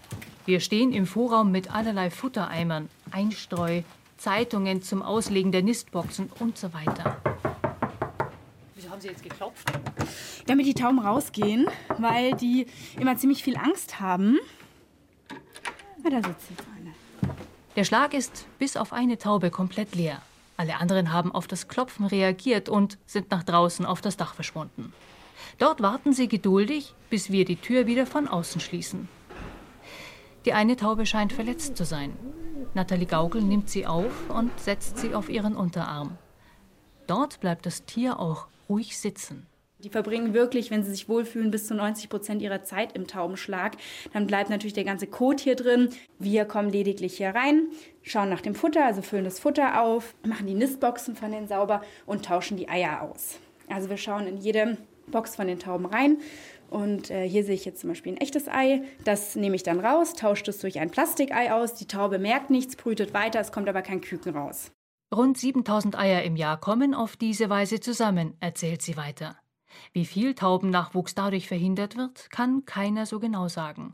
Wir 0.46 0.60
stehen 0.60 0.92
im 0.92 1.03
Vorraum 1.06 1.52
mit 1.52 1.74
allerlei 1.74 2.10
Futtereimern, 2.10 2.90
Einstreu, 3.12 3.82
Zeitungen 4.18 4.82
zum 4.82 5.02
Auslegen 5.02 5.52
der 5.52 5.64
Nistboxen 5.64 6.30
und 6.40 6.58
so 6.58 6.74
weiter. 6.74 7.18
Wieso 8.76 8.90
haben 8.90 9.02
Sie 9.02 9.08
jetzt 9.08 9.24
geklopft? 9.24 9.72
Damit 10.46 10.66
die 10.66 10.74
Tauben 10.74 11.00
rausgehen, 11.00 11.68
weil 11.98 12.34
die 12.34 12.68
immer 13.00 13.18
ziemlich 13.18 13.44
viel 13.44 13.58
Angst 13.58 14.00
haben. 14.00 14.40
Na, 16.04 16.10
da 16.10 16.18
sitzt 16.28 16.50
jetzt 16.50 16.66
eine. 16.78 16.94
Der 17.76 17.84
Schlag 17.84 18.14
ist 18.14 18.46
bis 18.60 18.78
auf 18.78 18.94
eine 18.94 19.18
Taube 19.18 19.50
komplett 19.50 19.96
leer. 19.96 20.22
Alle 20.58 20.78
anderen 20.78 21.12
haben 21.12 21.32
auf 21.34 21.48
das 21.48 21.68
Klopfen 21.68 22.06
reagiert 22.06 22.70
und 22.70 22.98
sind 23.06 23.32
nach 23.32 23.44
draußen 23.44 23.86
auf 23.86 24.02
das 24.02 24.18
Dach 24.18 24.36
verschwunden. 24.36 24.94
Dort 25.58 25.82
warten 25.82 26.14
sie 26.14 26.28
geduldig, 26.28 26.94
bis 27.10 27.32
wir 27.32 27.46
die 27.46 27.56
Tür 27.56 27.88
wieder 27.88 28.06
von 28.06 28.28
außen 28.28 28.62
schließen. 28.62 29.08
Die 30.46 30.54
eine 30.54 30.76
Taube 30.76 31.06
scheint 31.06 31.32
verletzt 31.32 31.78
zu 31.78 31.86
sein. 31.86 32.12
Nathalie 32.74 33.06
Gaukel 33.06 33.42
nimmt 33.42 33.70
sie 33.70 33.86
auf 33.86 34.30
und 34.30 34.52
setzt 34.60 34.98
sie 34.98 35.14
auf 35.14 35.30
ihren 35.30 35.56
Unterarm. 35.56 36.18
Dort 37.08 37.40
bleibt 37.40 37.66
das 37.66 37.86
Tier 37.86 38.20
auch 38.20 38.48
ruhig 38.68 38.98
sitzen. 38.98 39.46
Die 39.80 39.90
verbringen 39.90 40.34
wirklich, 40.34 40.72
wenn 40.72 40.84
sie 40.84 40.92
sich 40.92 41.10
wohlfühlen, 41.10 41.52
bis 41.52 41.68
zu 41.68 41.76
90 41.76 42.10
Prozent 42.10 42.42
ihrer 42.42 42.64
Zeit 42.64 42.94
im 42.94 43.06
Taubenschlag. 43.06 43.76
Dann 44.14 44.28
bleibt 44.28 44.50
natürlich 44.50 44.74
der 44.74 44.86
ganze 44.86 45.08
Kot 45.08 45.42
hier 45.42 45.56
drin. 45.56 45.90
Wir 46.20 46.46
kommen 46.46 46.70
lediglich 46.70 47.18
hier 47.18 47.36
rein, 47.36 47.68
schauen 48.02 48.30
nach 48.30 48.40
dem 48.40 48.56
Futter, 48.56 48.86
also 48.86 49.02
füllen 49.02 49.26
das 49.26 49.40
Futter 49.40 49.82
auf, 49.82 50.16
machen 50.26 50.48
die 50.48 50.54
Nistboxen 50.54 51.16
von 51.16 51.32
denen 51.32 51.48
sauber 51.50 51.82
und 52.06 52.26
tauschen 52.26 52.56
die 52.56 52.70
Eier 52.70 53.02
aus. 53.02 53.40
Also 53.70 53.90
wir 53.90 53.98
schauen 53.98 54.26
in 54.26 54.38
jede 54.38 54.78
Box 55.08 55.36
von 55.36 55.48
den 55.48 55.60
Tauben 55.60 55.86
rein. 55.86 56.18
Und 56.70 57.12
äh, 57.12 57.28
hier 57.28 57.44
sehe 57.44 57.56
ich 57.56 57.66
jetzt 57.66 57.82
zum 57.82 57.90
Beispiel 57.90 58.14
ein 58.14 58.18
echtes 58.18 58.48
Ei. 58.48 58.82
Das 59.04 59.36
nehme 59.36 59.56
ich 59.56 59.64
dann 59.64 59.80
raus, 59.80 60.14
tausche 60.14 60.50
es 60.50 60.60
durch 60.60 60.80
ein 60.80 60.90
Plastikei 60.90 61.54
aus. 61.54 61.76
Die 61.76 61.86
Taube 61.86 62.20
merkt 62.20 62.50
nichts, 62.50 62.76
brütet 62.76 63.14
weiter, 63.14 63.40
es 63.40 63.52
kommt 63.52 63.70
aber 63.70 63.82
kein 63.82 64.02
Küken 64.02 64.36
raus. 64.36 64.72
Rund 65.14 65.38
7000 65.38 65.98
Eier 65.98 66.24
im 66.24 66.36
Jahr 66.36 66.60
kommen 66.60 66.96
auf 66.96 67.16
diese 67.16 67.50
Weise 67.50 67.80
zusammen, 67.80 68.34
erzählt 68.40 68.82
sie 68.82 68.98
weiter. 68.98 69.38
Wie 69.92 70.06
viel 70.06 70.34
Taubennachwuchs 70.34 71.14
dadurch 71.14 71.48
verhindert 71.48 71.98
wird, 71.98 72.30
kann 72.32 72.66
keiner 72.66 73.06
so 73.06 73.20
genau 73.20 73.48
sagen. 73.48 73.94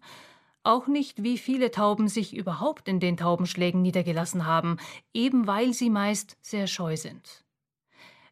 Auch 0.64 0.88
nicht, 0.88 1.24
wie 1.24 1.38
viele 1.38 1.72
Tauben 1.72 2.08
sich 2.08 2.36
überhaupt 2.36 2.88
in 2.88 3.00
den 3.00 3.18
Taubenschlägen 3.18 3.82
niedergelassen 3.82 4.46
haben, 4.46 4.78
eben 5.14 5.48
weil 5.48 5.74
sie 5.74 5.90
meist 5.90 6.38
sehr 6.42 6.68
scheu 6.68 6.96
sind. 6.96 7.44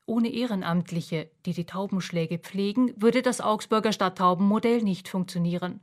Ohne 0.08 0.30
Ehrenamtliche, 0.34 1.30
die 1.46 1.52
die 1.52 1.66
Taubenschläge 1.66 2.40
pflegen, 2.40 2.94
würde 2.96 3.22
das 3.22 3.42
Augsburger 3.42 3.92
Stadttaubenmodell 3.92 4.82
nicht 4.82 5.10
funktionieren. 5.10 5.82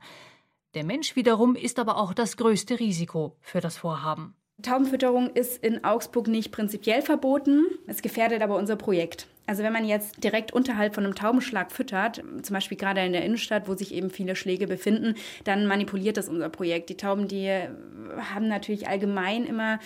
Der 0.73 0.83
Mensch 0.83 1.15
wiederum 1.15 1.55
ist 1.55 1.77
aber 1.77 1.97
auch 1.97 2.11
das 2.11 2.35
größte 2.35 2.79
Risiko 2.79 3.37
für 3.39 3.61
das 3.61 3.77
Vorhaben. 3.77 4.35
Taubenfütterung 4.63 5.29
ist 5.29 5.63
in 5.63 5.83
Augsburg 5.83 6.27
nicht 6.27 6.51
prinzipiell 6.51 7.03
verboten. 7.03 7.65
Es 7.85 8.01
gefährdet 8.01 8.41
aber 8.41 8.55
unser 8.55 8.77
Projekt. 8.77 9.27
Also 9.45 9.61
wenn 9.61 9.73
man 9.73 9.85
jetzt 9.85 10.23
direkt 10.23 10.51
unterhalb 10.51 10.95
von 10.95 11.03
einem 11.03 11.13
Taubenschlag 11.13 11.71
füttert, 11.71 12.23
zum 12.41 12.53
Beispiel 12.53 12.79
gerade 12.79 13.05
in 13.05 13.13
der 13.13 13.23
Innenstadt, 13.23 13.67
wo 13.67 13.75
sich 13.75 13.93
eben 13.93 14.09
viele 14.09 14.35
Schläge 14.35 14.65
befinden, 14.65 15.13
dann 15.43 15.67
manipuliert 15.67 16.17
das 16.17 16.29
unser 16.29 16.49
Projekt. 16.49 16.89
Die 16.89 16.97
Tauben, 16.97 17.27
die 17.27 17.47
haben 18.33 18.47
natürlich 18.47 18.87
allgemein 18.87 19.45
immer 19.45 19.77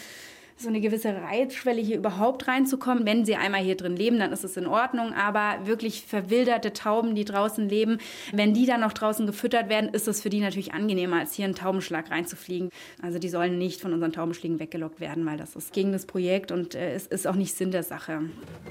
so 0.59 0.67
eine 0.67 0.81
gewisse 0.81 1.15
Reizschwelle 1.15 1.81
hier 1.81 1.97
überhaupt 1.97 2.47
reinzukommen. 2.47 3.05
Wenn 3.05 3.23
sie 3.23 3.35
einmal 3.35 3.61
hier 3.61 3.77
drin 3.77 3.95
leben, 3.95 4.19
dann 4.19 4.33
ist 4.33 4.43
es 4.43 4.57
in 4.57 4.67
Ordnung. 4.67 5.13
Aber 5.13 5.65
wirklich 5.65 6.01
verwilderte 6.01 6.73
Tauben, 6.73 7.15
die 7.15 7.23
draußen 7.23 7.67
leben, 7.69 7.99
wenn 8.33 8.53
die 8.53 8.65
dann 8.65 8.81
noch 8.81 8.91
draußen 8.91 9.25
gefüttert 9.25 9.69
werden, 9.69 9.89
ist 9.89 10.07
es 10.07 10.21
für 10.21 10.29
die 10.29 10.41
natürlich 10.41 10.73
angenehmer, 10.73 11.19
als 11.19 11.33
hier 11.33 11.45
einen 11.45 11.55
Taubenschlag 11.55 12.11
reinzufliegen. 12.11 12.69
Also 13.01 13.19
die 13.19 13.29
sollen 13.29 13.57
nicht 13.57 13.79
von 13.79 13.93
unseren 13.93 14.11
Taubenschlägen 14.11 14.59
weggelockt 14.59 14.99
werden, 14.99 15.25
weil 15.25 15.37
das 15.37 15.55
ist 15.55 15.71
gegen 15.71 15.93
das 15.93 16.05
Projekt 16.05 16.51
und 16.51 16.75
äh, 16.75 16.93
es 16.93 17.07
ist 17.07 17.25
auch 17.25 17.35
nicht 17.35 17.55
Sinn 17.55 17.71
der 17.71 17.83
Sache. 17.83 18.21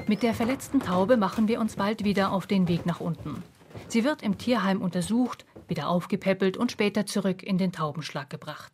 Mit 0.07 0.23
der 0.23 0.35
verletzten 0.35 0.81
Taube 0.81 1.17
machen 1.17 1.49
wir 1.49 1.59
uns 1.59 1.77
bald 1.77 2.05
wieder 2.05 2.33
auf 2.33 2.47
den 2.47 2.69
Weg 2.69 2.85
nach 2.85 3.01
unten. 3.01 3.43
Sie 3.89 4.05
wird 4.05 4.23
im 4.23 4.37
Tierheim 4.37 4.83
untersucht, 4.83 5.47
wieder 5.69 5.89
aufgepäppelt 5.89 6.57
und 6.57 6.73
später 6.73 7.07
zurück 7.07 7.43
in 7.43 7.57
den 7.57 7.73
Taubenschlag 7.73 8.29
gebracht. 8.29 8.73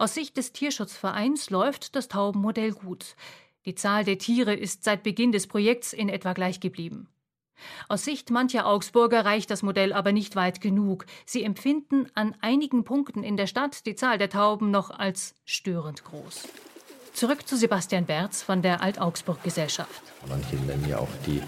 Aus 0.00 0.14
Sicht 0.14 0.38
des 0.38 0.54
Tierschutzvereins 0.54 1.50
läuft 1.50 1.94
das 1.94 2.08
Taubenmodell 2.08 2.72
gut. 2.72 3.16
Die 3.66 3.74
Zahl 3.74 4.02
der 4.02 4.16
Tiere 4.16 4.54
ist 4.54 4.82
seit 4.82 5.02
Beginn 5.02 5.30
des 5.30 5.46
Projekts 5.46 5.92
in 5.92 6.08
etwa 6.08 6.32
gleich 6.32 6.58
geblieben. 6.58 7.06
Aus 7.86 8.06
Sicht 8.06 8.30
mancher 8.30 8.64
Augsburger 8.64 9.26
reicht 9.26 9.50
das 9.50 9.62
Modell 9.62 9.92
aber 9.92 10.12
nicht 10.12 10.36
weit 10.36 10.62
genug. 10.62 11.04
Sie 11.26 11.44
empfinden 11.44 12.06
an 12.14 12.34
einigen 12.40 12.82
Punkten 12.82 13.22
in 13.22 13.36
der 13.36 13.46
Stadt 13.46 13.84
die 13.84 13.94
Zahl 13.94 14.16
der 14.16 14.30
Tauben 14.30 14.70
noch 14.70 14.88
als 14.88 15.34
störend 15.44 16.02
groß. 16.02 16.48
Zurück 17.12 17.46
zu 17.46 17.56
Sebastian 17.56 18.06
Berz 18.06 18.42
von 18.42 18.62
der 18.62 18.82
Alt-Augsburg-Gesellschaft. 18.82 20.02
Manche 20.28 20.56
nennen 20.56 20.86
ja 20.88 20.98
auch 20.98 21.08
die 21.26 21.42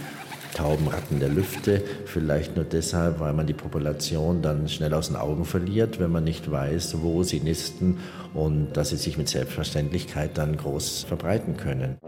Taubenratten 0.55 1.19
der 1.19 1.31
Lüfte, 1.31 1.83
vielleicht 2.05 2.57
nur 2.57 2.65
deshalb, 2.65 3.21
weil 3.21 3.33
man 3.33 3.47
die 3.47 3.55
Population 3.55 4.43
dann 4.43 4.69
schnell 4.69 4.93
aus 4.93 5.09
den 5.09 5.17
Augen 5.17 5.45
verliert, 5.45 5.99
wenn 5.99 6.11
man 6.11 6.25
nicht 6.25 6.51
weiß, 6.51 7.01
wo 7.01 7.23
sie 7.23 7.41
nisten 7.41 8.01
und 8.35 8.73
dass 8.75 8.91
sie 8.91 8.97
sich 8.97 9.17
mit 9.17 9.29
Selbstverständlichkeit 9.29 10.37
dann 10.37 10.57
groß 10.57 11.05
verbreiten 11.05 11.57
können. 11.57 11.99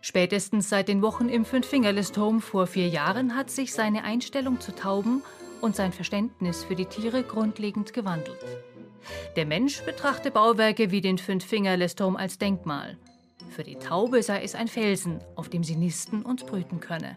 Spätestens 0.00 0.68
seit 0.68 0.88
den 0.88 1.02
Wochen 1.02 1.28
im 1.28 1.44
Fünffingerlistturm 1.44 2.40
vor 2.40 2.66
vier 2.66 2.88
Jahren 2.88 3.36
hat 3.36 3.50
sich 3.50 3.72
seine 3.72 4.04
Einstellung 4.04 4.58
zu 4.58 4.74
Tauben 4.74 5.22
und 5.60 5.76
sein 5.76 5.92
Verständnis 5.92 6.64
für 6.64 6.74
die 6.74 6.86
Tiere 6.86 7.22
grundlegend 7.22 7.92
gewandelt. 7.92 8.38
Der 9.36 9.46
Mensch 9.46 9.82
betrachte 9.82 10.30
Bauwerke 10.30 10.90
wie 10.90 11.00
den 11.00 11.18
Fünffingerlistturm 11.18 12.16
als 12.16 12.38
Denkmal. 12.38 12.96
Für 13.50 13.64
die 13.64 13.76
Taube 13.76 14.22
sei 14.22 14.42
es 14.42 14.54
ein 14.54 14.68
Felsen, 14.68 15.20
auf 15.34 15.48
dem 15.48 15.64
sie 15.64 15.76
nisten 15.76 16.22
und 16.22 16.46
brüten 16.46 16.80
könne. 16.80 17.16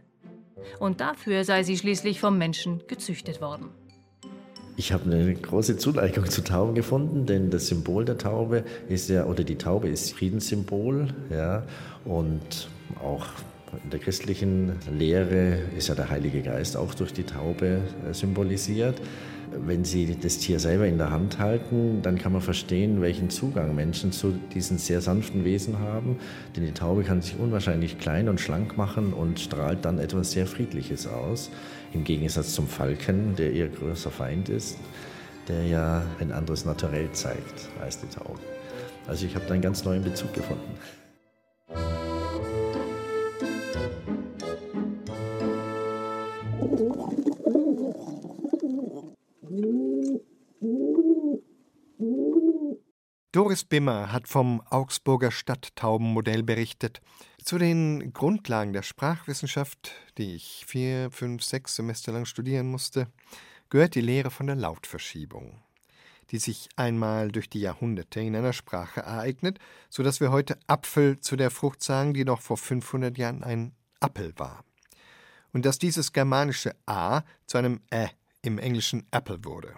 Und 0.79 1.01
dafür 1.01 1.43
sei 1.43 1.63
sie 1.63 1.77
schließlich 1.77 2.19
vom 2.19 2.37
Menschen 2.37 2.83
gezüchtet 2.87 3.41
worden. 3.41 3.69
Ich 4.77 4.93
habe 4.93 5.11
eine 5.11 5.33
große 5.35 5.77
Zuneigung 5.77 6.25
zu 6.25 6.43
Tauben 6.43 6.75
gefunden, 6.75 7.25
denn 7.25 7.49
das 7.49 7.67
Symbol 7.67 8.05
der 8.05 8.17
Taube 8.17 8.63
ist 8.87 9.09
ja, 9.09 9.25
oder 9.25 9.43
die 9.43 9.57
Taube 9.57 9.89
ist 9.89 10.13
Friedenssymbol, 10.13 11.09
ja, 11.29 11.63
und 12.05 12.69
auch 13.03 13.25
in 13.83 13.89
der 13.89 13.99
christlichen 13.99 14.79
Lehre 14.91 15.59
ist 15.77 15.87
ja 15.87 15.95
der 15.95 16.09
Heilige 16.09 16.41
Geist 16.41 16.75
auch 16.75 16.93
durch 16.93 17.13
die 17.13 17.23
Taube 17.23 17.81
äh, 18.09 18.13
symbolisiert. 18.13 19.01
Wenn 19.53 19.83
Sie 19.83 20.15
das 20.15 20.37
Tier 20.37 20.59
selber 20.59 20.87
in 20.87 20.97
der 20.97 21.11
Hand 21.11 21.37
halten, 21.37 22.01
dann 22.01 22.17
kann 22.17 22.31
man 22.31 22.41
verstehen, 22.41 23.01
welchen 23.01 23.29
Zugang 23.29 23.75
Menschen 23.75 24.13
zu 24.13 24.33
diesen 24.53 24.77
sehr 24.77 25.01
sanften 25.01 25.43
Wesen 25.43 25.79
haben. 25.79 26.17
Denn 26.55 26.65
die 26.65 26.71
Taube 26.71 27.03
kann 27.03 27.21
sich 27.21 27.37
unwahrscheinlich 27.37 27.99
klein 27.99 28.29
und 28.29 28.39
schlank 28.39 28.77
machen 28.77 29.11
und 29.11 29.41
strahlt 29.41 29.83
dann 29.83 29.99
etwas 29.99 30.31
sehr 30.31 30.47
Friedliches 30.47 31.05
aus. 31.05 31.51
Im 31.93 32.05
Gegensatz 32.05 32.53
zum 32.53 32.67
Falken, 32.67 33.35
der 33.35 33.51
ihr 33.51 33.67
größer 33.67 34.09
Feind 34.09 34.47
ist, 34.47 34.77
der 35.49 35.65
ja 35.65 36.05
ein 36.19 36.31
anderes 36.31 36.63
Naturell 36.63 37.11
zeigt 37.11 37.67
als 37.81 37.99
die 37.99 38.07
Taube. 38.07 38.39
Also 39.05 39.25
ich 39.25 39.35
habe 39.35 39.45
da 39.47 39.53
einen 39.53 39.63
ganz 39.63 39.83
neuen 39.83 40.03
Bezug 40.03 40.33
gefunden. 40.33 40.77
Doris 53.33 53.63
Bimmer 53.63 54.11
hat 54.11 54.27
vom 54.27 54.61
Augsburger 54.69 55.31
Stadttaubenmodell 55.31 56.43
berichtet. 56.43 56.99
Zu 57.41 57.57
den 57.57 58.11
Grundlagen 58.11 58.73
der 58.73 58.81
Sprachwissenschaft, 58.81 59.93
die 60.17 60.35
ich 60.35 60.65
vier, 60.67 61.09
fünf, 61.11 61.41
sechs 61.41 61.77
Semester 61.77 62.11
lang 62.11 62.25
studieren 62.25 62.69
musste, 62.69 63.07
gehört 63.69 63.95
die 63.95 64.01
Lehre 64.01 64.31
von 64.31 64.47
der 64.47 64.57
Lautverschiebung, 64.57 65.61
die 66.31 66.39
sich 66.39 66.67
einmal 66.75 67.31
durch 67.31 67.49
die 67.49 67.61
Jahrhunderte 67.61 68.19
in 68.19 68.35
einer 68.35 68.51
Sprache 68.51 68.99
ereignet, 68.99 69.59
so 69.89 70.03
dass 70.03 70.19
wir 70.19 70.31
heute 70.31 70.59
Apfel 70.67 71.21
zu 71.21 71.37
der 71.37 71.51
Frucht 71.51 71.81
sagen, 71.81 72.13
die 72.13 72.25
noch 72.25 72.41
vor 72.41 72.57
500 72.57 73.17
Jahren 73.17 73.45
ein 73.45 73.73
Appel 74.01 74.33
war. 74.35 74.65
Und 75.53 75.65
dass 75.65 75.79
dieses 75.79 76.11
germanische 76.11 76.75
A 76.85 77.21
zu 77.45 77.57
einem 77.57 77.79
Ä 77.93 78.09
im 78.41 78.57
Englischen 78.57 79.07
Apple 79.11 79.45
wurde. 79.45 79.73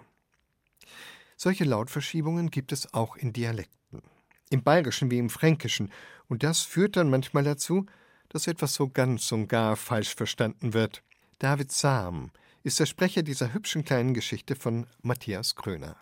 Solche 1.36 1.64
Lautverschiebungen 1.64 2.50
gibt 2.50 2.72
es 2.72 2.92
auch 2.94 3.16
in 3.16 3.32
Dialekten, 3.32 4.02
im 4.50 4.62
Bayerischen 4.62 5.10
wie 5.10 5.18
im 5.18 5.30
Fränkischen, 5.30 5.90
und 6.28 6.42
das 6.42 6.62
führt 6.62 6.96
dann 6.96 7.10
manchmal 7.10 7.44
dazu, 7.44 7.86
dass 8.28 8.46
etwas 8.46 8.74
so 8.74 8.88
ganz 8.88 9.30
und 9.32 9.48
gar 9.48 9.76
falsch 9.76 10.14
verstanden 10.14 10.74
wird. 10.74 11.02
David 11.38 11.70
Sam 11.70 12.30
ist 12.62 12.80
der 12.80 12.86
Sprecher 12.86 13.22
dieser 13.22 13.52
hübschen 13.52 13.84
kleinen 13.84 14.14
Geschichte 14.14 14.56
von 14.56 14.86
Matthias 15.02 15.54
Kröner. 15.54 15.96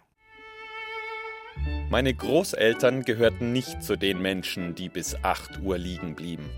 Meine 1.91 2.15
Großeltern 2.15 3.03
gehörten 3.03 3.53
nicht 3.53 3.83
zu 3.83 3.97
den 3.97 4.23
Menschen, 4.23 4.75
die 4.75 4.89
bis 4.89 5.15
8 5.23 5.61
Uhr 5.61 5.77
liegen 5.77 6.15
blieben. 6.15 6.49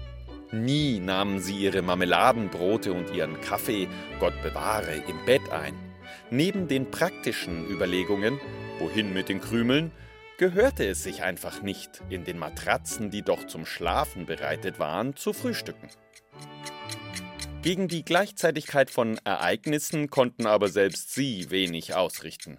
Nie 0.52 1.00
nahmen 1.00 1.40
sie 1.40 1.56
ihre 1.56 1.82
Marmeladenbrote 1.82 2.92
und 2.92 3.12
ihren 3.12 3.40
Kaffee, 3.40 3.88
Gott 4.20 4.40
bewahre, 4.42 4.94
im 5.08 5.24
Bett 5.26 5.50
ein. 5.50 5.74
Neben 6.30 6.68
den 6.68 6.90
praktischen 6.90 7.68
Überlegungen, 7.68 8.38
wohin 8.78 9.12
mit 9.12 9.28
den 9.28 9.40
Krümeln, 9.40 9.92
gehörte 10.38 10.86
es 10.86 11.02
sich 11.02 11.22
einfach 11.22 11.62
nicht, 11.62 12.02
in 12.10 12.24
den 12.24 12.38
Matratzen, 12.38 13.10
die 13.10 13.22
doch 13.22 13.46
zum 13.46 13.66
Schlafen 13.66 14.26
bereitet 14.26 14.78
waren, 14.78 15.16
zu 15.16 15.32
frühstücken. 15.32 15.88
Gegen 17.62 17.88
die 17.88 18.04
Gleichzeitigkeit 18.04 18.90
von 18.90 19.18
Ereignissen 19.24 20.10
konnten 20.10 20.46
aber 20.46 20.68
selbst 20.68 21.14
sie 21.14 21.50
wenig 21.50 21.94
ausrichten. 21.94 22.58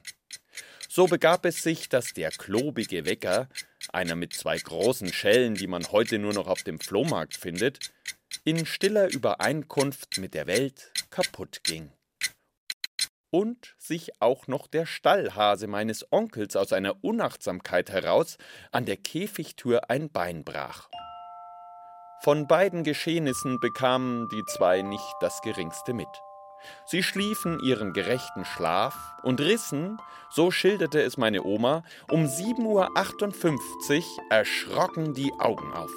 So 0.88 1.08
begab 1.08 1.46
es 1.46 1.62
sich, 1.62 1.90
dass 1.90 2.14
der 2.14 2.32
klobige 2.32 3.06
Wecker, 3.06 3.50
einer 3.92 4.16
mit 4.16 4.34
zwei 4.34 4.58
großen 4.58 5.12
Schellen, 5.12 5.56
die 5.56 5.68
man 5.68 5.92
heute 5.92 6.18
nur 6.18 6.34
noch 6.34 6.48
auf 6.48 6.64
dem 6.64 6.80
Flohmarkt 6.80 7.36
findet, 7.36 7.92
in 8.46 8.66
stiller 8.66 9.12
Übereinkunft 9.12 10.18
mit 10.18 10.34
der 10.34 10.48
Welt 10.48 10.92
kaputt 11.10 11.62
ging. 11.64 11.92
Und 13.36 13.76
sich 13.78 14.22
auch 14.22 14.48
noch 14.48 14.66
der 14.66 14.86
Stallhase 14.86 15.68
meines 15.68 16.10
Onkels 16.10 16.56
aus 16.56 16.72
einer 16.72 17.04
Unachtsamkeit 17.04 17.90
heraus 17.90 18.38
an 18.72 18.86
der 18.86 18.96
Käfigtür 18.96 19.90
ein 19.90 20.10
Bein 20.10 20.46
brach. 20.46 20.88
Von 22.22 22.48
beiden 22.48 22.86
Geschehnissen 22.86 23.60
bekamen 23.60 24.30
die 24.30 24.46
zwei 24.46 24.84
nicht 24.84 25.04
das 25.20 25.42
geringste 25.42 25.92
mit. 25.92 26.08
Sie 26.86 27.04
schliefen 27.04 27.60
ihren 27.60 27.92
gerechten 27.92 28.46
Schlaf 28.46 28.96
und 29.22 29.42
rissen, 29.42 30.00
so 30.30 30.50
schilderte 30.50 31.02
es 31.02 31.18
meine 31.18 31.44
Oma, 31.44 31.84
um 32.10 32.24
7.58 32.24 34.00
Uhr 34.00 34.04
erschrocken 34.30 35.14
die 35.14 35.34
Augen 35.40 35.74
auf. 35.74 35.92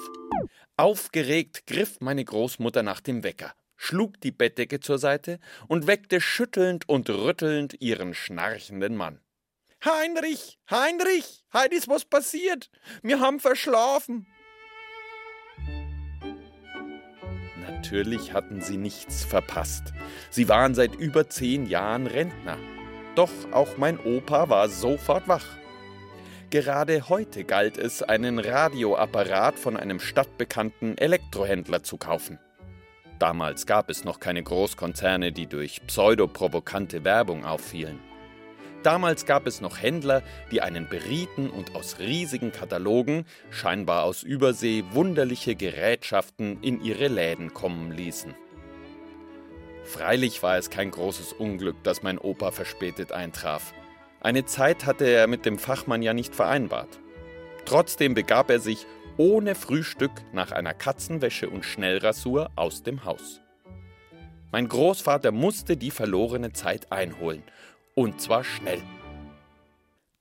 Aufgeregt 0.75 1.65
griff 1.67 2.01
meine 2.01 2.25
Großmutter 2.25 2.83
nach 2.83 2.99
dem 2.99 3.23
Wecker, 3.23 3.53
schlug 3.79 4.19
die 4.21 4.31
Bettdecke 4.31 4.81
zur 4.81 4.99
Seite 4.99 5.39
und 5.67 5.87
weckte 5.87 6.19
schüttelnd 6.19 6.87
und 6.87 7.09
rüttelnd 7.09 7.81
ihren 7.81 8.13
schnarchenden 8.13 8.95
Mann. 8.95 9.21
Heinrich, 9.83 10.59
Heinrich, 10.69 11.45
heute 11.53 11.75
ist 11.75 11.87
was 11.87 12.03
passiert. 12.03 12.69
Wir 13.01 13.21
haben 13.21 13.39
verschlafen. 13.39 14.27
Natürlich 17.61 18.33
hatten 18.33 18.59
sie 18.59 18.75
nichts 18.75 19.23
verpasst. 19.23 19.93
Sie 20.29 20.49
waren 20.49 20.75
seit 20.75 20.95
über 20.95 21.29
zehn 21.29 21.65
Jahren 21.65 22.05
Rentner. 22.05 22.57
Doch 23.15 23.31
auch 23.51 23.77
mein 23.77 23.97
Opa 23.97 24.49
war 24.49 24.67
sofort 24.67 25.29
wach. 25.29 25.45
Gerade 26.49 27.07
heute 27.07 27.45
galt 27.45 27.77
es, 27.77 28.03
einen 28.03 28.39
Radioapparat 28.39 29.57
von 29.57 29.77
einem 29.77 30.01
stadtbekannten 30.01 30.97
Elektrohändler 30.97 31.83
zu 31.83 31.95
kaufen. 31.95 32.39
Damals 33.19 33.65
gab 33.65 33.89
es 33.89 34.05
noch 34.05 34.21
keine 34.21 34.41
Großkonzerne, 34.41 35.33
die 35.33 35.45
durch 35.45 35.85
pseudoprovokante 35.85 37.03
Werbung 37.03 37.45
auffielen. 37.45 37.99
Damals 38.81 39.25
gab 39.25 39.45
es 39.45 39.59
noch 39.59 39.81
Händler, 39.81 40.23
die 40.51 40.61
einen 40.61 40.87
berieten 40.87 41.49
und 41.49 41.75
aus 41.75 41.99
riesigen 41.99 42.53
Katalogen, 42.53 43.25
scheinbar 43.51 44.03
aus 44.03 44.23
Übersee, 44.23 44.85
wunderliche 44.91 45.55
Gerätschaften 45.55 46.63
in 46.63 46.81
ihre 46.81 47.09
Läden 47.09 47.53
kommen 47.53 47.91
ließen. 47.91 48.33
Freilich 49.83 50.41
war 50.41 50.57
es 50.57 50.69
kein 50.69 50.91
großes 50.91 51.33
Unglück, 51.33 51.83
dass 51.83 52.03
mein 52.03 52.19
Opa 52.19 52.51
verspätet 52.51 53.11
eintraf. 53.11 53.73
Eine 54.21 54.45
Zeit 54.45 54.85
hatte 54.85 55.05
er 55.05 55.27
mit 55.27 55.45
dem 55.45 55.59
Fachmann 55.59 56.01
ja 56.01 56.13
nicht 56.13 56.33
vereinbart. 56.33 56.99
Trotzdem 57.65 58.13
begab 58.13 58.49
er 58.49 58.59
sich 58.59 58.85
ohne 59.19 59.53
Frühstück 59.53 60.11
nach 60.31 60.53
einer 60.53 60.73
Katzenwäsche 60.73 61.49
und 61.49 61.65
Schnellrasur 61.65 62.51
aus 62.55 62.83
dem 62.83 63.03
Haus. 63.03 63.41
Mein 64.49 64.69
Großvater 64.69 65.33
musste 65.33 65.75
die 65.75 65.91
verlorene 65.91 66.53
Zeit 66.53 66.89
einholen 66.89 67.43
und 67.95 68.21
zwar 68.21 68.45
schnell. 68.45 68.81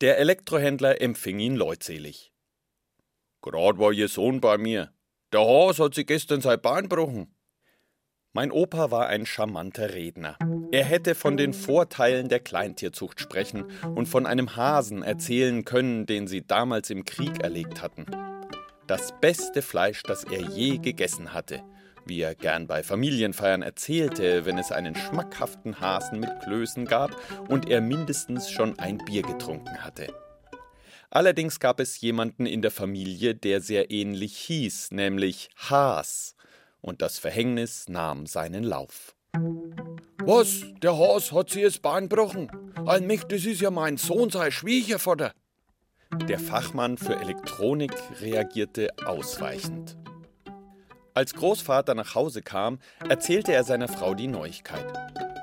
Der 0.00 0.18
Elektrohändler 0.18 1.00
empfing 1.00 1.38
ihn 1.38 1.54
leutselig. 1.54 2.32
Grad 3.40 3.78
war 3.78 3.92
Ihr 3.92 4.08
Sohn 4.08 4.40
bei 4.40 4.58
mir. 4.58 4.92
Der 5.32 5.42
Haas 5.42 5.78
hat 5.78 5.94
sich 5.94 6.06
gestern 6.06 6.40
sein 6.40 6.60
Bein 6.60 6.88
gebrochen. 6.88 7.32
Mein 8.32 8.50
Opa 8.50 8.90
war 8.90 9.06
ein 9.06 9.26
charmanter 9.26 9.94
Redner. 9.94 10.36
Er 10.72 10.84
hätte 10.84 11.14
von 11.14 11.36
den 11.36 11.54
Vorteilen 11.54 12.28
der 12.28 12.40
Kleintierzucht 12.40 13.20
sprechen 13.20 13.64
und 13.94 14.06
von 14.06 14.26
einem 14.26 14.56
Hasen 14.56 15.04
erzählen 15.04 15.64
können, 15.64 16.04
den 16.06 16.26
sie 16.26 16.44
damals 16.44 16.90
im 16.90 17.04
Krieg 17.04 17.44
erlegt 17.44 17.80
hatten. 17.80 18.06
Das 18.88 19.12
beste 19.20 19.62
Fleisch, 19.62 20.02
das 20.02 20.24
er 20.24 20.40
je 20.40 20.78
gegessen 20.78 21.32
hatte 21.32 21.62
wie 22.08 22.22
er 22.22 22.34
gern 22.34 22.66
bei 22.66 22.82
Familienfeiern 22.82 23.62
erzählte, 23.62 24.46
wenn 24.46 24.58
es 24.58 24.72
einen 24.72 24.94
schmackhaften 24.94 25.80
Hasen 25.80 26.20
mit 26.20 26.30
Klößen 26.42 26.86
gab 26.86 27.10
und 27.48 27.68
er 27.68 27.80
mindestens 27.80 28.50
schon 28.50 28.78
ein 28.78 28.98
Bier 28.98 29.22
getrunken 29.22 29.84
hatte. 29.84 30.12
Allerdings 31.10 31.60
gab 31.60 31.80
es 31.80 32.00
jemanden 32.00 32.46
in 32.46 32.62
der 32.62 32.70
Familie, 32.70 33.34
der 33.34 33.60
sehr 33.60 33.90
ähnlich 33.90 34.36
hieß, 34.36 34.90
nämlich 34.90 35.50
Haas, 35.56 36.34
und 36.80 37.02
das 37.02 37.18
Verhängnis 37.18 37.88
nahm 37.88 38.26
seinen 38.26 38.62
Lauf. 38.62 39.14
Was? 40.24 40.64
Der 40.82 40.96
Haas 40.96 41.32
hat 41.32 41.50
sie 41.50 41.62
das 41.62 41.78
Bein 41.78 42.08
gebrochen? 42.08 42.50
Allmächtig, 42.86 43.28
das 43.28 43.46
ist 43.46 43.60
ja 43.60 43.70
mein 43.70 43.96
Sohn, 43.96 44.30
sei 44.30 44.50
Schwiegervater. 44.50 45.32
Der 46.10 46.38
Fachmann 46.38 46.98
für 46.98 47.16
Elektronik 47.16 47.92
reagierte 48.20 48.88
ausweichend. 49.04 49.96
Als 51.14 51.34
Großvater 51.34 51.94
nach 51.94 52.14
Hause 52.14 52.42
kam, 52.42 52.78
erzählte 53.08 53.52
er 53.52 53.64
seiner 53.64 53.88
Frau 53.88 54.14
die 54.14 54.26
Neuigkeit. 54.26 54.86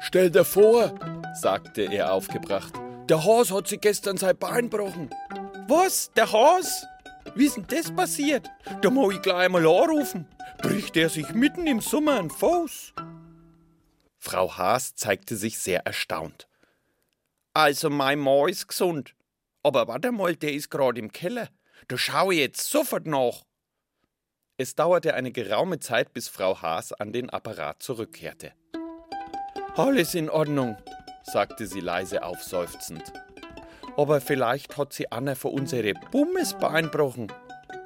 Stell 0.02 0.32
dir 0.32 0.46
vor, 0.46 0.94
sagte 1.34 1.84
er 1.84 2.14
aufgebracht, 2.14 2.74
der 3.10 3.24
Haas 3.24 3.52
hat 3.52 3.68
sich 3.68 3.82
gestern 3.82 4.18
sein 4.18 4.38
Bein 4.38 4.70
gebrochen. 4.70 5.10
Was? 5.68 6.12
Der 6.14 6.32
Haas? 6.32 6.86
Wie 7.36 7.46
ist 7.46 7.58
denn 7.58 7.68
das 7.68 7.92
passiert? 7.92 8.50
Da 8.82 8.90
muss 8.90 9.16
ich 9.16 9.22
gleich 9.22 9.50
mal 9.50 9.66
anrufen. 9.66 10.28
Bricht 10.60 10.98
er 10.98 11.10
sich 11.10 11.30
mitten 11.34 11.68
im 11.68 11.82
Sommer 11.82 12.20
einen 12.20 12.30
Fuß? 12.30 12.94
Frau 14.18 14.58
Haas 14.58 14.96
zeigte 14.96 15.36
sich 15.36 15.60
sehr 15.60 15.86
erstaunt. 15.86 16.48
Also 17.54 17.90
mein 17.90 18.20
Mann 18.20 18.50
ist 18.50 18.68
gesund. 18.68 19.15
Aber 19.66 19.88
warte 19.88 20.12
mal, 20.12 20.36
der 20.36 20.54
ist 20.54 20.70
gerade 20.70 21.00
im 21.00 21.12
Keller. 21.12 21.50
Da 21.88 21.98
schaue 21.98 22.36
ich 22.36 22.40
jetzt 22.40 22.70
sofort 22.70 23.08
nach. 23.08 23.42
Es 24.58 24.76
dauerte 24.76 25.16
eine 25.16 25.32
geraume 25.32 25.80
Zeit, 25.80 26.14
bis 26.14 26.28
Frau 26.28 26.62
Haas 26.62 26.94
an 26.94 27.12
den 27.12 27.32
Apparat 27.32 27.82
zurückkehrte. 27.82 28.54
Alles 29.76 30.14
in 30.14 30.30
Ordnung, 30.30 30.78
sagte 31.24 31.66
sie 31.66 31.80
leise 31.80 32.22
aufseufzend. 32.22 33.12
Aber 33.98 34.22
vielleicht 34.22 34.78
hat 34.78 34.94
sie 34.94 35.12
Anna 35.12 35.34
für 35.34 35.48
unsere 35.48 35.96
Bummes 36.12 36.54
beeinbrochen, 36.54 37.34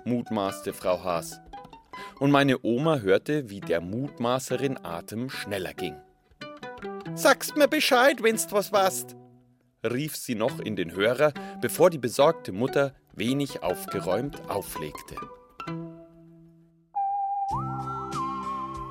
mutmaßte 0.04 0.74
Frau 0.74 1.02
Haas. 1.02 1.40
Und 2.20 2.32
meine 2.32 2.62
Oma 2.62 2.98
hörte, 2.98 3.50
wie 3.50 3.62
der 3.62 3.80
Mutmaßerin 3.80 4.84
Atem 4.84 5.30
schneller 5.30 5.74
ging. 5.74 5.96
Sagst 7.16 7.56
mir 7.56 7.70
Bescheid, 7.70 8.22
wenn's 8.22 8.52
was 8.52 8.74
warst, 8.74 9.16
rief 9.84 10.16
sie 10.16 10.36
noch 10.36 10.60
in 10.60 10.76
den 10.76 10.94
Hörer, 10.94 11.34
bevor 11.62 11.90
die 11.90 11.98
besorgte 11.98 12.52
Mutter 12.52 12.94
wenig 13.14 13.64
aufgeräumt 13.64 14.50
auflegte. 14.50 15.16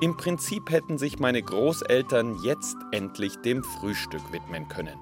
Im 0.01 0.15
Prinzip 0.15 0.69
hätten 0.69 0.97
sich 0.97 1.19
meine 1.19 1.41
Großeltern 1.41 2.41
jetzt 2.41 2.77
endlich 2.91 3.35
dem 3.37 3.63
Frühstück 3.63 4.31
widmen 4.31 4.69
können. 4.69 4.97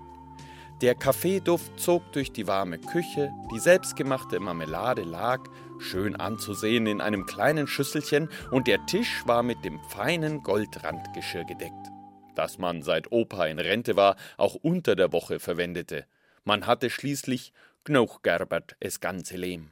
Der 0.82 0.96
Kaffeeduft 0.96 1.80
zog 1.80 2.12
durch 2.14 2.32
die 2.32 2.48
warme 2.48 2.78
Küche, 2.78 3.32
die 3.52 3.60
selbstgemachte 3.60 4.40
Marmelade 4.40 5.04
lag, 5.04 5.42
schön 5.80 6.16
anzusehen, 6.16 6.86
in 6.86 7.02
einem 7.02 7.26
kleinen 7.26 7.68
Schüsselchen, 7.68 8.30
und 8.52 8.68
der 8.68 8.86
Tisch 8.86 9.24
war 9.26 9.44
mit 9.44 9.66
dem 9.66 9.80
feinen 9.90 10.44
Goldrandgeschirr 10.44 11.46
gedeckt, 11.46 11.92
das 12.38 12.58
man 12.58 12.82
seit 12.82 13.12
Opa 13.12 13.46
in 13.48 13.60
Rente 13.60 13.96
war, 13.96 14.16
auch 14.38 14.56
unter 14.56 14.96
der 14.96 15.12
Woche 15.12 15.40
verwendete. 15.40 16.06
Man 16.44 16.66
hatte 16.66 16.90
schließlich 16.90 17.54
Gnoch 17.84 18.22
gerbert 18.22 18.76
es 18.80 19.00
ganze 19.00 19.38
Lehm. 19.38 19.72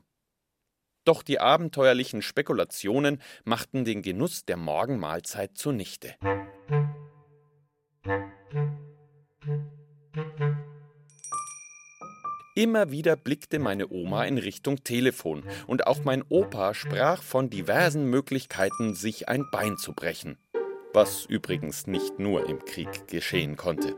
Doch 1.04 1.22
die 1.22 1.40
abenteuerlichen 1.40 2.22
Spekulationen 2.22 3.22
machten 3.44 3.86
den 3.86 4.02
Genuss 4.02 4.46
der 4.46 4.58
Morgenmahlzeit 4.58 5.58
zunichte. 5.58 6.16
Immer 12.56 12.90
wieder 12.90 13.18
blickte 13.18 13.60
meine 13.60 13.90
Oma 13.90 14.24
in 14.24 14.38
Richtung 14.38 14.84
Telefon 14.86 15.44
und 15.68 15.88
auch 15.88 16.06
mein 16.06 16.24
Opa 16.30 16.74
sprach 16.74 17.22
von 17.22 17.50
diversen 17.50 18.10
Möglichkeiten, 18.10 18.96
sich 18.96 19.28
ein 19.28 19.46
Bein 19.52 19.78
zu 19.78 19.92
brechen. 19.92 20.38
Was 20.96 21.26
übrigens 21.26 21.88
nicht 21.88 22.20
nur 22.20 22.48
im 22.48 22.64
Krieg 22.64 23.10
geschehen 23.10 23.58
konnte. 23.58 23.98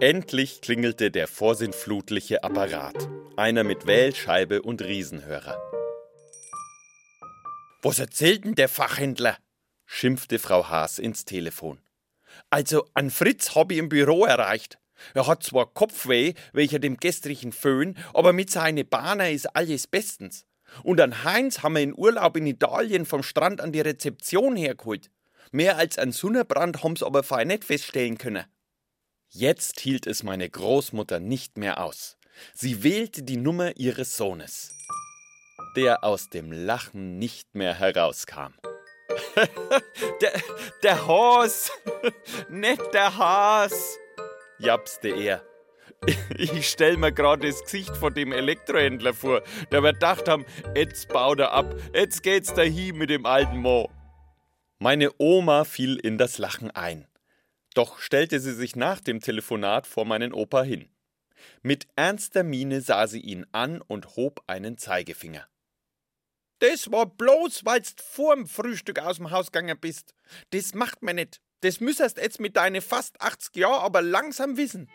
Endlich 0.00 0.62
klingelte 0.62 1.10
der 1.10 1.28
vorsinnflutliche 1.28 2.42
Apparat, 2.42 3.10
einer 3.36 3.62
mit 3.62 3.86
Wählscheibe 3.86 4.62
und 4.62 4.80
Riesenhörer. 4.80 5.60
Was 7.82 7.98
erzählt 7.98 8.46
denn 8.46 8.54
der 8.54 8.70
Fachhändler? 8.70 9.36
schimpfte 9.84 10.38
Frau 10.38 10.70
Haas 10.70 10.98
ins 10.98 11.26
Telefon. 11.26 11.78
Also, 12.48 12.86
an 12.94 13.10
Fritz 13.10 13.54
hab 13.54 13.70
ich 13.70 13.76
im 13.76 13.90
Büro 13.90 14.24
erreicht. 14.24 14.78
Er 15.12 15.26
hat 15.26 15.42
zwar 15.42 15.66
Kopfweh, 15.66 16.32
welcher 16.54 16.78
dem 16.78 16.96
gestrigen 16.96 17.52
Föhn, 17.52 17.98
aber 18.14 18.32
mit 18.32 18.48
seinen 18.48 18.88
Bahner 18.88 19.30
ist 19.30 19.54
alles 19.54 19.86
bestens. 19.86 20.46
Und 20.84 21.02
an 21.02 21.22
Heinz 21.22 21.62
haben 21.62 21.74
wir 21.74 21.82
in 21.82 21.94
Urlaub 21.94 22.38
in 22.38 22.46
Italien 22.46 23.04
vom 23.04 23.22
Strand 23.22 23.60
an 23.60 23.72
die 23.72 23.82
Rezeption 23.82 24.56
hergeholt. 24.56 25.10
Mehr 25.52 25.78
als 25.78 25.98
ein 25.98 26.12
Sonnenbrand 26.12 26.82
haben's 26.84 27.02
aber 27.02 27.22
fein 27.22 27.48
nicht 27.48 27.64
feststellen 27.64 28.18
können. 28.18 28.44
Jetzt 29.28 29.80
hielt 29.80 30.06
es 30.06 30.22
meine 30.22 30.48
Großmutter 30.48 31.18
nicht 31.18 31.56
mehr 31.56 31.82
aus. 31.84 32.16
Sie 32.54 32.82
wählte 32.82 33.22
die 33.22 33.36
Nummer 33.36 33.76
ihres 33.76 34.16
Sohnes, 34.16 34.72
der 35.76 36.04
aus 36.04 36.28
dem 36.28 36.52
Lachen 36.52 37.18
nicht 37.18 37.54
mehr 37.54 37.74
herauskam. 37.74 38.54
der, 40.20 40.32
der 40.82 41.06
Haas, 41.06 41.70
nicht 42.48 42.82
der 42.92 43.16
Haas, 43.16 43.98
japste 44.58 45.08
er. 45.08 45.44
Ich 46.38 46.70
stell 46.70 46.96
mir 46.96 47.12
gerade 47.12 47.46
das 47.46 47.62
Gesicht 47.62 47.94
von 47.96 48.14
dem 48.14 48.32
Elektrohändler 48.32 49.12
vor, 49.12 49.42
der 49.70 49.82
wird 49.82 49.96
gedacht 49.96 50.28
haben, 50.28 50.46
jetzt 50.74 51.08
baut 51.08 51.40
er 51.40 51.52
ab, 51.52 51.74
jetzt 51.92 52.22
geht's 52.22 52.54
dahin 52.54 52.96
mit 52.96 53.10
dem 53.10 53.26
alten 53.26 53.58
Mo. 53.58 53.90
Meine 54.82 55.10
Oma 55.18 55.64
fiel 55.64 55.96
in 55.96 56.16
das 56.16 56.38
Lachen 56.38 56.70
ein. 56.70 57.06
Doch 57.74 57.98
stellte 57.98 58.40
sie 58.40 58.54
sich 58.54 58.76
nach 58.76 58.98
dem 58.98 59.20
Telefonat 59.20 59.86
vor 59.86 60.06
meinen 60.06 60.32
Opa 60.32 60.62
hin. 60.62 60.88
Mit 61.60 61.86
ernster 61.96 62.44
Miene 62.44 62.80
sah 62.80 63.06
sie 63.06 63.20
ihn 63.20 63.44
an 63.52 63.82
und 63.82 64.16
hob 64.16 64.42
einen 64.46 64.78
Zeigefinger. 64.78 65.46
Das 66.60 66.90
war 66.90 67.04
bloß, 67.04 67.66
weil's 67.66 67.94
vorm 68.02 68.46
Frühstück 68.46 69.00
aus 69.00 69.18
dem 69.18 69.30
Haus 69.30 69.52
gegangen 69.52 69.78
bist. 69.78 70.14
Das 70.48 70.72
macht 70.72 71.02
man 71.02 71.16
nicht. 71.16 71.42
Das 71.60 71.80
müsstest 71.80 72.16
jetzt 72.16 72.40
mit 72.40 72.56
deinen 72.56 72.80
fast 72.80 73.20
80 73.20 73.56
Jahren 73.56 73.82
aber 73.82 74.00
langsam 74.00 74.56
wissen. 74.56 74.88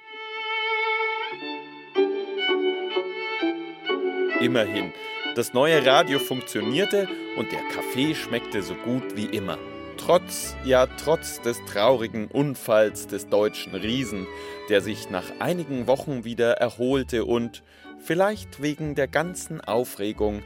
Immerhin, 4.39 4.91
das 5.36 5.54
neue 5.54 5.86
Radio 5.86 6.17
funktionierte 6.17 7.08
und 7.38 7.52
der 7.52 7.62
Kaffee 7.69 8.15
schmeckte 8.15 8.63
so 8.63 8.74
gut 8.74 9.15
wie 9.15 9.26
immer. 9.26 9.60
Trotz, 10.05 10.55
ja 10.63 10.85
trotz 10.85 11.41
des 11.41 11.65
traurigen 11.65 12.27
Unfalls 12.27 13.07
des 13.07 13.27
deutschen 13.27 13.73
Riesen, 13.73 14.27
der 14.69 14.81
sich 14.81 15.09
nach 15.09 15.23
einigen 15.39 15.87
Wochen 15.87 16.23
wieder 16.23 16.57
erholte 16.57 17.25
und, 17.25 17.63
vielleicht 18.03 18.61
wegen 18.61 18.93
der 18.93 19.07
ganzen 19.07 19.61
Aufregung, 19.61 20.43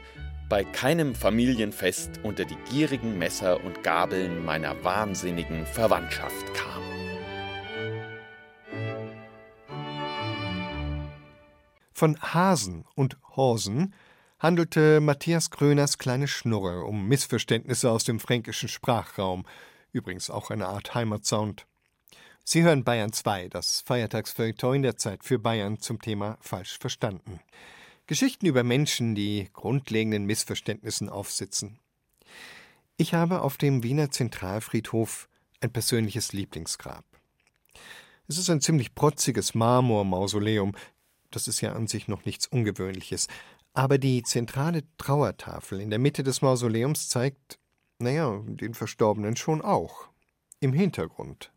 bei 0.48 0.64
keinem 0.64 1.14
Familienfest 1.14 2.20
unter 2.22 2.46
die 2.46 2.56
gierigen 2.70 3.18
Messer 3.18 3.62
und 3.62 3.82
Gabeln 3.82 4.46
meiner 4.46 4.82
wahnsinnigen 4.82 5.66
Verwandtschaft 5.66 6.54
kam. 6.54 6.82
Von 11.92 12.18
Hasen 12.22 12.86
und 12.94 13.18
Horsen 13.36 13.92
handelte 14.40 15.00
Matthias 15.00 15.50
Kröners 15.50 15.98
kleine 15.98 16.26
Schnurre 16.26 16.84
um 16.84 17.06
Missverständnisse 17.06 17.90
aus 17.90 18.04
dem 18.04 18.18
fränkischen 18.18 18.70
Sprachraum, 18.70 19.44
übrigens 19.92 20.30
auch 20.30 20.50
eine 20.50 20.66
Art 20.66 20.94
Heimatsound. 20.94 21.66
Sie 22.42 22.62
hören 22.62 22.82
Bayern 22.82 23.12
2, 23.12 23.48
das 23.48 23.82
Feiertagsfeuilleton 23.82 24.82
der 24.82 24.96
Zeit 24.96 25.24
für 25.24 25.38
Bayern 25.38 25.78
zum 25.78 26.00
Thema 26.00 26.38
falsch 26.40 26.78
verstanden. 26.78 27.40
Geschichten 28.06 28.46
über 28.46 28.64
Menschen, 28.64 29.14
die 29.14 29.48
grundlegenden 29.52 30.24
Missverständnissen 30.24 31.10
aufsitzen. 31.10 31.78
Ich 32.96 33.14
habe 33.14 33.42
auf 33.42 33.58
dem 33.58 33.82
Wiener 33.82 34.10
Zentralfriedhof 34.10 35.28
ein 35.60 35.70
persönliches 35.70 36.32
Lieblingsgrab. 36.32 37.04
Es 38.26 38.38
ist 38.38 38.48
ein 38.48 38.62
ziemlich 38.62 38.94
protziges 38.94 39.54
Marmormausoleum, 39.54 40.74
das 41.30 41.46
ist 41.46 41.60
ja 41.60 41.72
an 41.72 41.86
sich 41.86 42.08
noch 42.08 42.24
nichts 42.24 42.46
Ungewöhnliches, 42.46 43.28
aber 43.72 43.98
die 43.98 44.22
zentrale 44.22 44.82
Trauertafel 44.98 45.80
in 45.80 45.90
der 45.90 45.98
Mitte 45.98 46.22
des 46.22 46.42
Mausoleums 46.42 47.08
zeigt, 47.08 47.58
naja, 47.98 48.42
den 48.46 48.74
Verstorbenen 48.74 49.36
schon 49.36 49.62
auch. 49.62 50.08
Im 50.60 50.72
Hintergrund. 50.72 51.52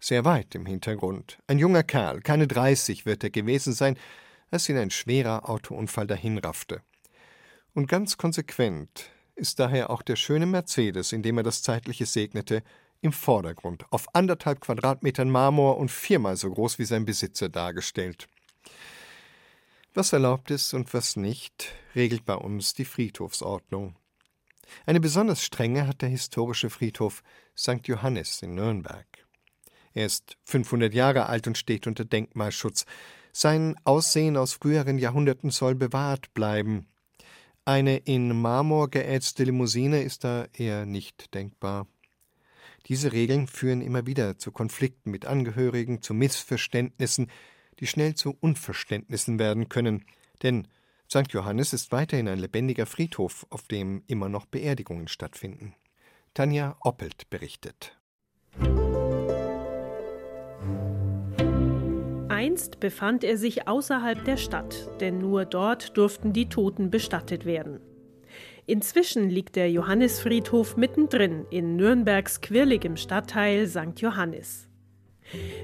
Sehr 0.00 0.24
weit 0.24 0.54
im 0.54 0.66
Hintergrund. 0.66 1.38
Ein 1.46 1.58
junger 1.58 1.82
Kerl, 1.82 2.20
keine 2.20 2.46
dreißig 2.46 3.06
wird 3.06 3.24
er 3.24 3.30
gewesen 3.30 3.72
sein, 3.72 3.98
als 4.50 4.68
ihn 4.68 4.76
ein 4.76 4.90
schwerer 4.90 5.48
Autounfall 5.48 6.06
dahinraffte. 6.06 6.82
Und 7.74 7.88
ganz 7.88 8.16
konsequent 8.16 9.10
ist 9.34 9.58
daher 9.58 9.90
auch 9.90 10.02
der 10.02 10.16
schöne 10.16 10.46
Mercedes, 10.46 11.12
in 11.12 11.22
dem 11.22 11.38
er 11.38 11.42
das 11.42 11.62
Zeitliche 11.62 12.06
segnete, 12.06 12.62
im 13.02 13.12
Vordergrund, 13.12 13.84
auf 13.90 14.06
anderthalb 14.14 14.60
Quadratmetern 14.60 15.28
Marmor 15.28 15.76
und 15.76 15.90
viermal 15.90 16.36
so 16.36 16.50
groß 16.50 16.78
wie 16.78 16.86
sein 16.86 17.04
Besitzer 17.04 17.48
dargestellt. 17.48 18.28
Was 19.96 20.12
erlaubt 20.12 20.50
ist 20.50 20.74
und 20.74 20.92
was 20.92 21.16
nicht, 21.16 21.72
regelt 21.94 22.26
bei 22.26 22.34
uns 22.34 22.74
die 22.74 22.84
Friedhofsordnung. 22.84 23.96
Eine 24.84 25.00
besonders 25.00 25.42
strenge 25.42 25.86
hat 25.86 26.02
der 26.02 26.10
historische 26.10 26.68
Friedhof 26.68 27.22
St. 27.56 27.80
Johannes 27.88 28.42
in 28.42 28.54
Nürnberg. 28.54 29.06
Er 29.94 30.04
ist 30.04 30.36
500 30.44 30.92
Jahre 30.92 31.30
alt 31.30 31.46
und 31.46 31.56
steht 31.56 31.86
unter 31.86 32.04
Denkmalschutz. 32.04 32.84
Sein 33.32 33.74
Aussehen 33.84 34.36
aus 34.36 34.52
früheren 34.52 34.98
Jahrhunderten 34.98 35.48
soll 35.48 35.74
bewahrt 35.74 36.34
bleiben. 36.34 36.88
Eine 37.64 37.96
in 37.96 38.38
Marmor 38.38 38.90
geätzte 38.90 39.44
Limousine 39.44 40.02
ist 40.02 40.24
da 40.24 40.46
eher 40.52 40.84
nicht 40.84 41.32
denkbar. 41.32 41.86
Diese 42.88 43.12
Regeln 43.12 43.46
führen 43.46 43.80
immer 43.80 44.04
wieder 44.04 44.36
zu 44.36 44.52
Konflikten 44.52 45.10
mit 45.10 45.24
Angehörigen, 45.24 46.02
zu 46.02 46.12
Missverständnissen, 46.12 47.30
die 47.80 47.86
schnell 47.86 48.14
zu 48.14 48.36
Unverständnissen 48.40 49.38
werden 49.38 49.68
können, 49.68 50.04
denn 50.42 50.68
St. 51.10 51.32
Johannes 51.32 51.72
ist 51.72 51.92
weiterhin 51.92 52.28
ein 52.28 52.38
lebendiger 52.38 52.86
Friedhof, 52.86 53.46
auf 53.50 53.62
dem 53.68 54.02
immer 54.06 54.28
noch 54.28 54.46
Beerdigungen 54.46 55.08
stattfinden. 55.08 55.74
Tanja 56.34 56.76
Oppelt 56.80 57.30
berichtet. 57.30 57.96
Einst 62.28 62.80
befand 62.80 63.24
er 63.24 63.36
sich 63.36 63.68
außerhalb 63.68 64.24
der 64.24 64.36
Stadt, 64.36 64.90
denn 65.00 65.18
nur 65.18 65.44
dort 65.44 65.96
durften 65.96 66.32
die 66.32 66.48
Toten 66.48 66.90
bestattet 66.90 67.44
werden. 67.44 67.80
Inzwischen 68.66 69.30
liegt 69.30 69.54
der 69.54 69.70
Johannisfriedhof 69.70 70.76
mittendrin 70.76 71.46
in 71.50 71.76
Nürnbergs 71.76 72.40
quirligem 72.40 72.96
Stadtteil 72.96 73.68
St. 73.68 74.00
Johannis. 74.00 74.68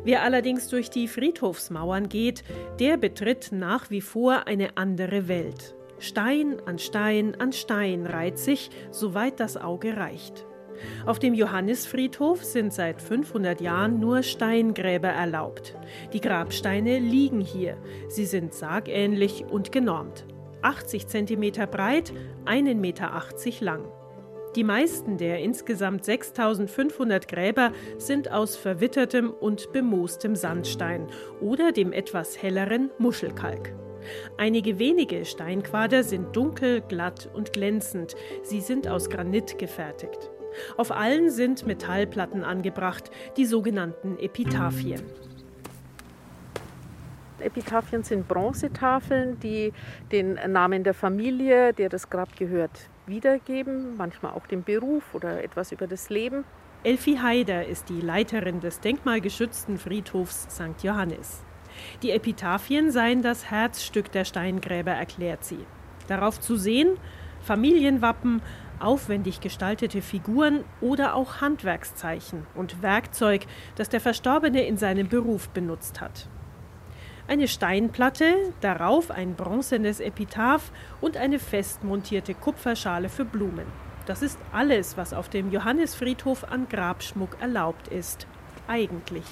Wer 0.05 0.23
allerdings 0.23 0.69
durch 0.69 0.91
die 0.91 1.09
Friedhofsmauern 1.09 2.09
geht, 2.09 2.45
der 2.79 2.97
betritt 2.97 3.51
nach 3.53 3.91
wie 3.91 4.01
vor 4.01 4.47
eine 4.47 4.77
andere 4.77 5.29
Welt. 5.29 5.75
Stein 5.99 6.61
an 6.67 6.79
Stein 6.79 7.37
an 7.41 7.53
Stein 7.53 8.07
reiht 8.07 8.39
sich, 8.39 8.71
soweit 8.91 9.39
das 9.39 9.57
Auge 9.57 9.97
reicht. 9.97 10.47
Auf 11.07 11.19
dem 11.19 11.35
Johannisfriedhof 11.35 12.43
sind 12.43 12.73
seit 12.73 13.01
500 13.01 13.61
Jahren 13.61 14.01
nur 14.01 14.23
Steingräber 14.23 15.09
erlaubt. 15.09 15.77
Die 16.13 16.21
Grabsteine 16.21 16.99
liegen 16.99 17.41
hier. 17.41 17.77
Sie 18.09 18.25
sind 18.25 18.55
sargähnlich 18.55 19.45
und 19.45 19.71
genormt. 19.71 20.25
80 20.63 21.07
cm 21.07 21.53
breit, 21.71 22.13
1,80 22.47 22.75
Meter 22.75 23.23
lang. 23.61 23.85
Die 24.55 24.65
meisten 24.65 25.17
der 25.17 25.39
insgesamt 25.39 26.05
6500 26.05 27.27
Gräber 27.27 27.73
sind 27.97 28.31
aus 28.31 28.55
verwittertem 28.55 29.31
und 29.31 29.73
bemoostem 29.73 30.37
Sandstein 30.37 31.07
oder 31.41 31.73
dem 31.73 31.93
etwas 31.93 32.43
helleren 32.43 32.91
Muschelkalk. 32.99 33.73
Einige 34.37 34.79
wenige 34.79 35.25
Steinquader 35.25 36.03
sind 36.03 36.37
dunkel, 36.37 36.83
glatt 36.83 37.31
und 37.33 37.55
glänzend. 37.55 38.15
Sie 38.43 38.61
sind 38.61 38.89
aus 38.89 39.09
Granit 39.09 39.59
gefertigt. 39.59 40.31
Auf 40.77 40.93
allen 40.93 41.31
sind 41.31 41.67
Metallplatten 41.67 42.45
angebracht, 42.45 43.11
die 43.39 43.47
sogenannten 43.47 44.19
Epitaphien. 44.19 45.03
Epitaphien 47.39 48.05
sind 48.05 48.29
Bronzetafeln, 48.29 49.41
die 49.41 49.73
den 50.13 50.35
Namen 50.35 50.85
der 50.85 50.95
Familie, 50.95 51.73
der 51.73 51.89
das 51.89 52.11
Grab 52.11 52.37
gehört, 52.37 52.91
wiedergeben, 53.07 53.97
manchmal 53.97 54.33
auch 54.33 54.47
den 54.47 54.63
Beruf 54.63 55.15
oder 55.15 55.43
etwas 55.43 55.73
über 55.73 55.87
das 55.87 56.11
Leben. 56.11 56.45
Elfi 56.85 57.17
Haider 57.17 57.67
ist 57.67 57.89
die 57.89 58.01
Leiterin 58.01 58.61
des 58.61 58.81
denkmalgeschützten 58.81 59.79
Friedhofs 59.79 60.49
St. 60.51 60.83
Johannes. 60.83 61.45
Die 62.03 62.11
Epitaphien 62.11 62.91
seien 62.91 63.23
das 63.23 63.51
Herzstück 63.51 64.11
der 64.13 64.25
Steingräber, 64.25 64.93
erklärt 64.93 65.45
sie. 65.45 65.65
Darauf 66.09 66.41
zu 66.41 66.57
sehen 66.57 66.97
Familienwappen, 67.43 68.41
aufwendig 68.79 69.41
gestaltete 69.41 70.03
Figuren 70.03 70.65
oder 70.81 71.15
auch 71.15 71.41
Handwerkszeichen 71.41 72.47
und 72.55 72.83
Werkzeug, 72.83 73.47
das 73.77 73.89
der 73.89 74.01
Verstorbene 74.01 74.65
in 74.67 74.77
seinem 74.77 75.09
Beruf 75.09 75.49
benutzt 75.49 76.01
hat. 76.01 76.29
Eine 77.33 77.49
Steinplatte, 77.49 78.53
darauf 78.61 79.11
ein 79.11 79.37
bronzenes 79.37 80.01
Epitaph 80.01 80.71
und 81.01 81.17
eine 81.17 81.39
festmontierte 81.39 82.35
Kupferschale 82.35 83.09
für 83.09 83.25
Blumen. 83.25 83.65
Das 84.05 84.21
ist 84.21 84.39
alles, 84.53 84.99
was 84.99 85.15
auf 85.15 85.31
dem 85.31 85.51
Johannisfriedhof 85.51 86.45
an 86.53 86.69
Grabschmuck 86.69 87.39
erlaubt 87.41 87.89
ist. 87.89 88.27
Eigentlich. 88.69 89.25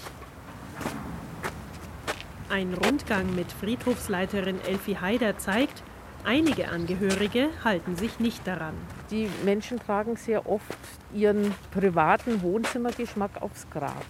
Ein 2.49 2.73
Rundgang 2.73 3.35
mit 3.35 3.53
Friedhofsleiterin 3.53 4.63
Elfi 4.67 4.95
Haider 4.95 5.37
zeigt, 5.37 5.83
einige 6.25 6.71
Angehörige 6.71 7.51
halten 7.65 7.97
sich 7.97 8.19
nicht 8.19 8.47
daran. 8.47 8.77
Die 9.11 9.29
Menschen 9.45 9.79
tragen 9.79 10.17
sehr 10.17 10.49
oft 10.49 10.65
ihren 11.13 11.55
privaten 11.71 12.41
Wohnzimmergeschmack 12.41 13.43
aufs 13.43 13.69
Grab. 13.69 14.07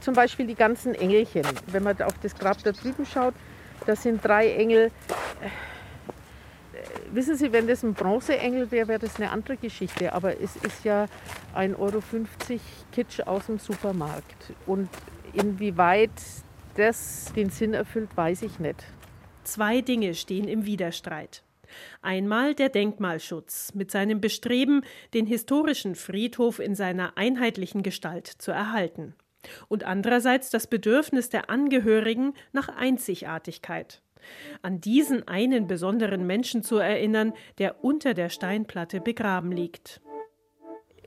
Zum 0.00 0.14
Beispiel 0.14 0.46
die 0.46 0.54
ganzen 0.54 0.94
Engelchen. 0.94 1.44
Wenn 1.66 1.82
man 1.82 2.00
auf 2.02 2.14
das 2.22 2.34
Grab 2.34 2.62
da 2.62 2.72
drüben 2.72 3.04
schaut, 3.06 3.34
da 3.86 3.94
sind 3.96 4.24
drei 4.24 4.52
Engel. 4.52 4.86
Äh, 4.86 4.90
wissen 7.12 7.36
Sie, 7.36 7.52
wenn 7.52 7.66
das 7.66 7.82
ein 7.82 7.94
Bronzeengel 7.94 8.70
wäre, 8.70 8.88
wäre 8.88 8.98
das 8.98 9.16
eine 9.16 9.30
andere 9.30 9.56
Geschichte. 9.56 10.12
Aber 10.12 10.40
es 10.40 10.56
ist 10.56 10.84
ja 10.84 11.06
1,50 11.54 11.78
Euro 11.78 12.02
Kitsch 12.92 13.20
aus 13.20 13.46
dem 13.46 13.58
Supermarkt. 13.58 14.52
Und 14.66 14.88
inwieweit 15.34 16.10
das 16.76 17.32
den 17.36 17.50
Sinn 17.50 17.74
erfüllt, 17.74 18.16
weiß 18.16 18.42
ich 18.42 18.58
nicht. 18.58 18.84
Zwei 19.44 19.80
Dinge 19.80 20.14
stehen 20.14 20.48
im 20.48 20.64
Widerstreit. 20.64 21.42
Einmal 22.02 22.54
der 22.54 22.68
Denkmalschutz 22.68 23.74
mit 23.74 23.90
seinem 23.90 24.20
Bestreben, 24.20 24.82
den 25.14 25.26
historischen 25.26 25.94
Friedhof 25.94 26.58
in 26.58 26.74
seiner 26.74 27.16
einheitlichen 27.16 27.82
Gestalt 27.82 28.26
zu 28.26 28.50
erhalten. 28.50 29.14
Und 29.68 29.84
andererseits 29.84 30.50
das 30.50 30.66
Bedürfnis 30.66 31.28
der 31.28 31.50
Angehörigen 31.50 32.34
nach 32.52 32.68
Einzigartigkeit. 32.68 34.02
An 34.62 34.80
diesen 34.80 35.26
einen 35.28 35.66
besonderen 35.66 36.26
Menschen 36.26 36.62
zu 36.62 36.76
erinnern, 36.76 37.32
der 37.58 37.84
unter 37.84 38.14
der 38.14 38.28
Steinplatte 38.28 39.00
begraben 39.00 39.52
liegt. 39.52 40.00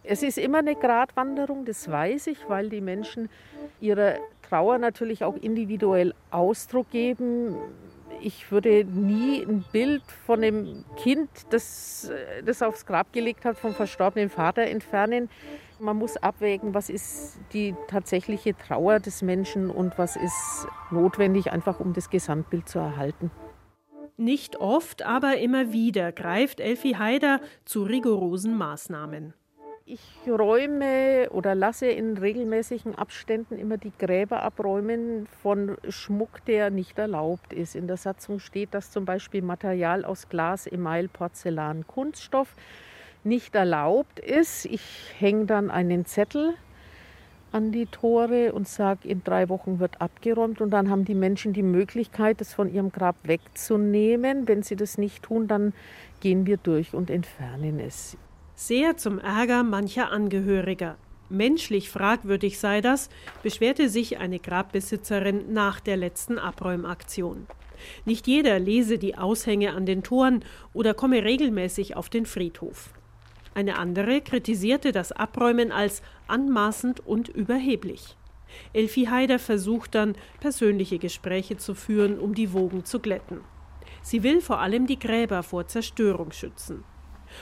Es 0.03 0.21
ist 0.21 0.37
immer 0.37 0.57
eine 0.59 0.75
Gratwanderung, 0.75 1.63
das 1.63 1.89
weiß 1.89 2.27
ich, 2.27 2.37
weil 2.49 2.69
die 2.69 2.81
Menschen 2.81 3.29
ihrer 3.79 4.17
Trauer 4.41 4.77
natürlich 4.77 5.23
auch 5.23 5.35
individuell 5.37 6.13
Ausdruck 6.29 6.89
geben. 6.91 7.55
Ich 8.21 8.51
würde 8.51 8.83
nie 8.83 9.43
ein 9.43 9.63
Bild 9.71 10.03
von 10.25 10.43
einem 10.43 10.83
Kind, 10.97 11.29
das 11.51 12.11
das 12.45 12.61
aufs 12.61 12.85
Grab 12.85 13.13
gelegt 13.13 13.45
hat, 13.45 13.57
vom 13.57 13.73
verstorbenen 13.73 14.29
Vater 14.29 14.63
entfernen. 14.63 15.29
Man 15.83 15.97
muss 15.97 16.15
abwägen, 16.15 16.73
was 16.73 16.89
ist 16.89 17.37
die 17.51 17.75
tatsächliche 17.89 18.55
Trauer 18.55 19.01
des 19.01 19.21
Menschen 19.21 19.69
und 19.69 19.97
was 19.97 20.15
ist 20.15 20.65
notwendig, 20.91 21.51
einfach 21.51 21.81
um 21.81 21.91
das 21.91 22.09
Gesamtbild 22.09 22.69
zu 22.69 22.79
erhalten. 22.79 23.31
Nicht 24.15 24.61
oft, 24.61 25.01
aber 25.05 25.39
immer 25.39 25.73
wieder 25.73 26.13
greift 26.13 26.61
Elfi 26.61 26.93
Haider 26.93 27.41
zu 27.65 27.83
rigorosen 27.83 28.57
Maßnahmen. 28.57 29.33
Ich 29.83 30.21
räume 30.25 31.29
oder 31.31 31.53
lasse 31.53 31.87
in 31.87 32.15
regelmäßigen 32.15 32.95
Abständen 32.95 33.57
immer 33.57 33.75
die 33.75 33.91
Gräber 33.99 34.41
abräumen 34.41 35.27
von 35.41 35.75
Schmuck, 35.89 36.45
der 36.45 36.69
nicht 36.69 36.97
erlaubt 36.97 37.51
ist. 37.51 37.75
In 37.75 37.87
der 37.87 37.97
Satzung 37.97 38.39
steht, 38.39 38.73
dass 38.73 38.91
zum 38.91 39.03
Beispiel 39.03 39.41
Material 39.41 40.05
aus 40.05 40.29
Glas, 40.29 40.65
Email, 40.65 41.09
Porzellan, 41.09 41.85
Kunststoff 41.85 42.55
nicht 43.25 43.55
erlaubt 43.55 44.19
ist. 44.19 44.65
Ich 44.65 44.81
hänge 45.17 45.45
dann 45.45 45.71
einen 45.71 46.05
Zettel 46.05 46.55
an 47.51 47.71
die 47.71 47.86
Tore 47.86 48.51
und 48.53 48.67
sage, 48.67 49.07
in 49.07 49.23
drei 49.23 49.47
Wochen 49.47 49.79
wird 49.79 50.01
abgeräumt. 50.01 50.59
Und 50.59 50.71
dann 50.71 50.89
haben 50.89 51.05
die 51.05 51.15
Menschen 51.15 51.53
die 51.53 51.63
Möglichkeit, 51.63 52.41
das 52.41 52.53
von 52.53 52.73
ihrem 52.73 52.91
Grab 52.91 53.15
wegzunehmen. 53.23 54.47
Wenn 54.47 54.63
sie 54.63 54.75
das 54.75 54.97
nicht 54.97 55.23
tun, 55.23 55.47
dann 55.47 55.73
gehen 56.19 56.45
wir 56.45 56.57
durch 56.57 56.93
und 56.93 57.09
entfernen 57.09 57.79
es. 57.79 58.17
Sehr 58.55 58.97
zum 58.97 59.19
Ärger 59.19 59.63
mancher 59.63 60.12
Angehöriger. 60.12 60.95
Menschlich 61.29 61.89
fragwürdig 61.89 62.59
sei 62.59 62.81
das, 62.81 63.09
beschwerte 63.41 63.89
sich 63.89 64.19
eine 64.19 64.39
Grabbesitzerin 64.39 65.53
nach 65.53 65.79
der 65.79 65.97
letzten 65.97 66.38
Abräumaktion. 66.38 67.47
Nicht 68.05 68.27
jeder 68.27 68.59
lese 68.59 68.97
die 68.97 69.17
Aushänge 69.17 69.73
an 69.73 69.86
den 69.86 70.03
Toren 70.03 70.43
oder 70.73 70.93
komme 70.93 71.23
regelmäßig 71.23 71.95
auf 71.95 72.09
den 72.09 72.25
Friedhof. 72.25 72.91
Eine 73.53 73.77
andere 73.77 74.21
kritisierte 74.21 74.91
das 74.91 75.11
Abräumen 75.11 75.71
als 75.71 76.01
anmaßend 76.27 77.05
und 77.05 77.29
überheblich. 77.29 78.17
Elfi 78.73 79.05
Haider 79.05 79.39
versucht 79.39 79.95
dann, 79.95 80.15
persönliche 80.39 80.99
Gespräche 80.99 81.57
zu 81.57 81.75
führen, 81.75 82.19
um 82.19 82.35
die 82.35 82.53
Wogen 82.53 82.85
zu 82.85 82.99
glätten. 82.99 83.41
Sie 84.01 84.23
will 84.23 84.41
vor 84.41 84.59
allem 84.59 84.87
die 84.87 84.99
Gräber 84.99 85.43
vor 85.43 85.67
Zerstörung 85.67 86.31
schützen. 86.31 86.83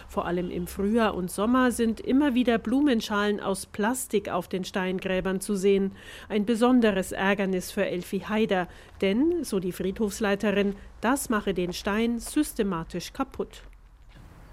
Vor 0.07 0.25
allem 0.25 0.49
im 0.49 0.67
Frühjahr 0.67 1.15
und 1.15 1.29
Sommer 1.29 1.71
sind 1.71 1.99
immer 1.99 2.33
wieder 2.33 2.57
Blumenschalen 2.57 3.39
aus 3.39 3.65
Plastik 3.65 4.29
auf 4.29 4.47
den 4.47 4.63
Steingräbern 4.63 5.41
zu 5.41 5.55
sehen. 5.55 5.93
Ein 6.29 6.45
besonderes 6.45 7.11
Ärgernis 7.11 7.71
für 7.71 7.85
Elfi 7.85 8.21
Haider, 8.21 8.67
denn, 9.01 9.43
so 9.43 9.59
die 9.59 9.73
Friedhofsleiterin, 9.73 10.75
das 11.01 11.29
mache 11.29 11.53
den 11.53 11.73
Stein 11.73 12.19
systematisch 12.19 13.11
kaputt. 13.11 13.63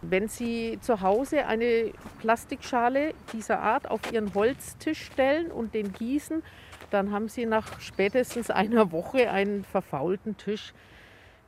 Wenn 0.00 0.28
Sie 0.28 0.78
zu 0.80 1.00
Hause 1.00 1.46
eine 1.46 1.92
Plastikschale 2.20 3.14
dieser 3.32 3.60
Art 3.60 3.90
auf 3.90 4.12
Ihren 4.12 4.32
Holztisch 4.34 5.06
stellen 5.06 5.50
und 5.50 5.74
den 5.74 5.92
gießen, 5.92 6.42
dann 6.90 7.12
haben 7.12 7.28
Sie 7.28 7.46
nach 7.46 7.80
spätestens 7.80 8.50
einer 8.50 8.92
Woche 8.92 9.30
einen 9.30 9.64
verfaulten 9.64 10.36
Tisch. 10.36 10.72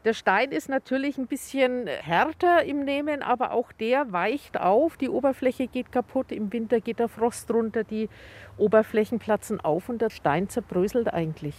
Der 0.05 0.15
Stein 0.15 0.51
ist 0.51 0.71
natürlich 0.71 1.19
ein 1.19 1.27
bisschen 1.27 1.87
härter 1.87 2.65
im 2.65 2.85
Nehmen, 2.85 3.23
aber 3.23 3.53
auch 3.53 3.71
der 3.71 4.13
weicht 4.13 4.59
auf. 4.59 4.97
Die 4.97 5.11
Oberfläche 5.11 5.67
geht 5.67 5.93
kaputt. 5.93 6.33
Im 6.33 6.51
Winter 6.53 6.81
geht 6.81 6.99
der 6.99 7.09
Frost 7.09 7.51
runter, 7.51 7.85
die 7.85 8.09
Oberflächen 8.57 9.19
platzen 9.19 9.61
auf 9.61 9.91
und 9.91 10.01
der 10.01 10.09
Stein 10.09 10.49
zerbröselt 10.49 11.13
eigentlich. 11.13 11.55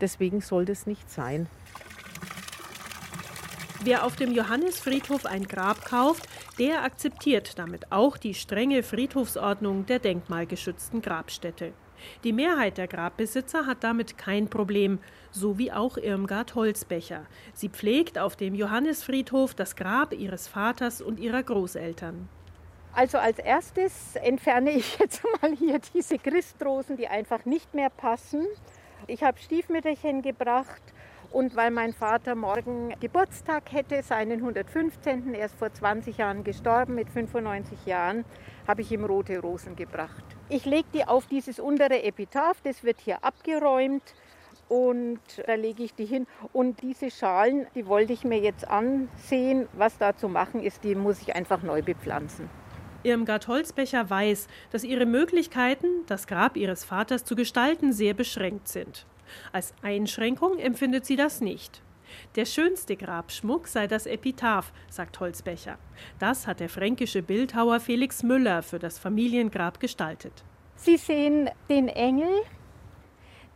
Deswegen 0.00 0.40
soll 0.40 0.64
das 0.64 0.86
nicht 0.86 1.10
sein. 1.10 1.48
Wer 3.84 4.06
auf 4.06 4.14
dem 4.14 4.30
Johannisfriedhof 4.32 5.26
ein 5.26 5.42
Grab 5.42 5.84
kauft, 5.84 6.28
der 6.56 6.84
akzeptiert 6.84 7.58
damit 7.58 7.90
auch 7.90 8.16
die 8.16 8.32
strenge 8.32 8.84
Friedhofsordnung 8.84 9.86
der 9.86 9.98
denkmalgeschützten 9.98 11.02
Grabstätte. 11.02 11.72
Die 12.22 12.32
Mehrheit 12.32 12.78
der 12.78 12.86
Grabbesitzer 12.86 13.66
hat 13.66 13.82
damit 13.82 14.16
kein 14.16 14.46
Problem, 14.46 15.00
so 15.32 15.58
wie 15.58 15.72
auch 15.72 15.96
Irmgard 15.96 16.54
Holzbecher. 16.54 17.26
Sie 17.54 17.70
pflegt 17.70 18.20
auf 18.20 18.36
dem 18.36 18.54
Johannisfriedhof 18.54 19.52
das 19.54 19.74
Grab 19.74 20.12
ihres 20.12 20.46
Vaters 20.46 21.02
und 21.02 21.18
ihrer 21.18 21.42
Großeltern. 21.42 22.28
Also 22.92 23.18
als 23.18 23.40
erstes 23.40 24.14
entferne 24.14 24.70
ich 24.70 24.96
jetzt 25.00 25.24
mal 25.40 25.56
hier 25.56 25.80
diese 25.92 26.18
Christrosen, 26.18 26.96
die 26.96 27.08
einfach 27.08 27.44
nicht 27.46 27.74
mehr 27.74 27.90
passen. 27.90 28.46
Ich 29.08 29.24
habe 29.24 29.40
Stiefmütterchen 29.40 30.22
gebracht 30.22 30.82
und 31.32 31.56
weil 31.56 31.70
mein 31.70 31.92
Vater 31.92 32.34
morgen 32.34 32.94
Geburtstag 33.00 33.72
hätte, 33.72 34.02
seinen 34.02 34.40
115. 34.40 35.34
Er 35.34 35.46
ist 35.46 35.54
vor 35.54 35.72
20 35.72 36.18
Jahren 36.18 36.44
gestorben 36.44 36.94
mit 36.94 37.08
95 37.10 37.86
Jahren, 37.86 38.24
habe 38.68 38.82
ich 38.82 38.92
ihm 38.92 39.04
rote 39.04 39.38
Rosen 39.38 39.74
gebracht. 39.74 40.24
Ich 40.48 40.64
lege 40.66 40.88
die 40.92 41.06
auf 41.06 41.26
dieses 41.26 41.58
untere 41.58 42.02
Epitaph, 42.02 42.60
das 42.62 42.84
wird 42.84 43.00
hier 43.00 43.24
abgeräumt 43.24 44.02
und 44.68 45.20
da 45.46 45.54
lege 45.54 45.82
ich 45.82 45.94
die 45.94 46.06
hin. 46.06 46.26
Und 46.52 46.82
diese 46.82 47.10
Schalen, 47.10 47.66
die 47.74 47.86
wollte 47.86 48.12
ich 48.12 48.24
mir 48.24 48.38
jetzt 48.38 48.68
ansehen, 48.68 49.68
was 49.72 49.98
da 49.98 50.16
zu 50.16 50.28
machen 50.28 50.62
ist, 50.62 50.84
die 50.84 50.94
muss 50.94 51.20
ich 51.22 51.34
einfach 51.34 51.62
neu 51.62 51.82
bepflanzen. 51.82 52.48
Irmgard 53.04 53.48
Holzbecher 53.48 54.08
weiß, 54.08 54.46
dass 54.70 54.84
ihre 54.84 55.06
Möglichkeiten, 55.06 55.86
das 56.06 56.26
Grab 56.26 56.56
ihres 56.56 56.84
Vaters 56.84 57.24
zu 57.24 57.34
gestalten, 57.34 57.92
sehr 57.92 58.14
beschränkt 58.14 58.68
sind. 58.68 59.06
Als 59.52 59.74
Einschränkung 59.82 60.58
empfindet 60.58 61.06
sie 61.06 61.16
das 61.16 61.40
nicht. 61.40 61.82
Der 62.36 62.44
schönste 62.44 62.96
Grabschmuck 62.96 63.68
sei 63.68 63.86
das 63.86 64.06
Epitaph, 64.06 64.72
sagt 64.90 65.18
Holzbecher. 65.20 65.78
Das 66.18 66.46
hat 66.46 66.60
der 66.60 66.68
fränkische 66.68 67.22
Bildhauer 67.22 67.80
Felix 67.80 68.22
Müller 68.22 68.62
für 68.62 68.78
das 68.78 68.98
Familiengrab 68.98 69.80
gestaltet. 69.80 70.44
Sie 70.76 70.96
sehen 70.96 71.48
den 71.68 71.88
Engel, 71.88 72.42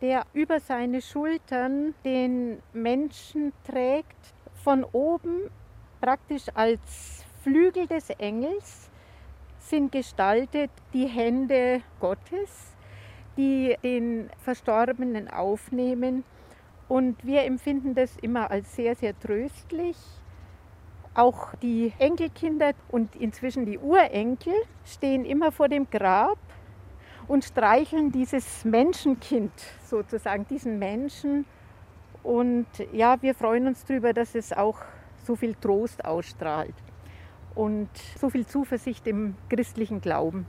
der 0.01 0.25
über 0.33 0.61
seine 0.61 1.03
Schultern 1.03 1.95
den 2.05 2.63
Menschen 2.73 3.53
trägt, 3.65 4.35
von 4.63 4.85
oben 4.85 5.51
praktisch 6.01 6.45
als 6.55 7.25
Flügel 7.43 7.87
des 7.87 8.11
Engels 8.11 8.91
sind 9.59 9.91
gestaltet 9.91 10.71
die 10.93 11.07
Hände 11.07 11.83
Gottes, 12.01 12.76
die 13.37 13.77
den 13.83 14.31
Verstorbenen 14.39 15.29
aufnehmen 15.29 16.25
Und 16.89 17.25
wir 17.25 17.43
empfinden 17.43 17.95
das 17.95 18.17
immer 18.23 18.51
als 18.51 18.77
sehr, 18.77 18.95
sehr 18.95 19.19
tröstlich. 19.19 19.97
Auch 21.15 21.55
die 21.57 21.93
Enkelkinder 21.99 22.73
und 22.89 23.17
inzwischen 23.17 23.67
die 23.67 23.79
Urenkel 23.79 24.53
stehen 24.85 25.25
immer 25.25 25.51
vor 25.51 25.69
dem 25.69 25.89
Grab 25.91 26.39
und 27.27 27.45
streicheln 27.45 28.13
dieses 28.13 28.65
Menschenkind 28.65 29.51
sozusagen, 29.85 30.47
diesen 30.47 30.79
Menschen. 30.79 31.45
Und 32.23 32.67
ja, 32.93 33.21
wir 33.23 33.35
freuen 33.35 33.67
uns 33.67 33.85
darüber, 33.85 34.13
dass 34.13 34.35
es 34.35 34.53
auch 34.53 34.79
so 35.25 35.35
viel 35.35 35.55
Trost 35.55 36.05
ausstrahlt 36.05 36.75
und 37.55 37.89
so 38.21 38.31
viel 38.31 38.47
Zuversicht 38.47 39.07
im 39.07 39.35
christlichen 39.49 40.01
Glauben. 40.01 40.47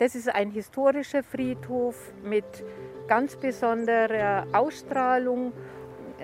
Das 0.00 0.14
ist 0.14 0.34
ein 0.34 0.50
historischer 0.50 1.22
Friedhof 1.22 1.94
mit 2.22 2.64
ganz 3.06 3.36
besonderer 3.36 4.46
Ausstrahlung 4.50 5.52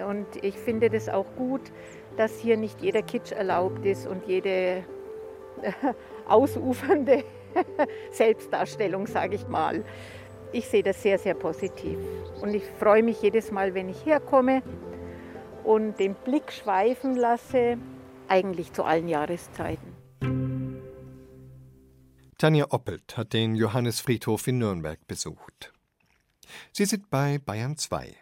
und 0.09 0.27
ich 0.43 0.57
finde 0.57 0.89
das 0.89 1.11
auch 1.11 1.27
gut, 1.37 1.61
dass 2.17 2.39
hier 2.39 2.57
nicht 2.57 2.81
jeder 2.81 3.03
Kitsch 3.03 3.33
erlaubt 3.33 3.85
ist 3.85 4.07
und 4.07 4.27
jede 4.27 4.83
ausufernde 6.27 7.25
Selbstdarstellung, 8.13 9.07
sage 9.07 9.35
ich 9.35 9.47
mal. 9.47 9.85
Ich 10.53 10.69
sehe 10.69 10.83
das 10.83 11.03
sehr, 11.03 11.19
sehr 11.19 11.35
positiv 11.35 11.99
und 12.41 12.55
ich 12.55 12.65
freue 12.79 13.03
mich 13.03 13.21
jedes 13.21 13.53
Mal, 13.53 13.75
wenn 13.75 13.91
ich 13.91 14.07
herkomme 14.07 14.63
und 15.65 16.01
den 16.01 16.15
Blick 16.15 16.51
schweifen 16.51 17.15
lasse, 17.15 17.77
eigentlich 18.27 18.73
zu 18.73 18.85
allen 18.85 19.09
Jahreszeiten. 19.09 19.96
Tanja 22.39 22.67
Oppelt 22.69 23.17
hat 23.17 23.33
den 23.33 23.55
Johannesfriedhof 23.55 24.47
in 24.47 24.59
Nürnberg 24.59 25.07
besucht. 25.07 25.73
Sie 26.71 26.85
sind 26.85 27.09
bei 27.09 27.39
Bayern 27.39 27.79
2. 27.79 28.15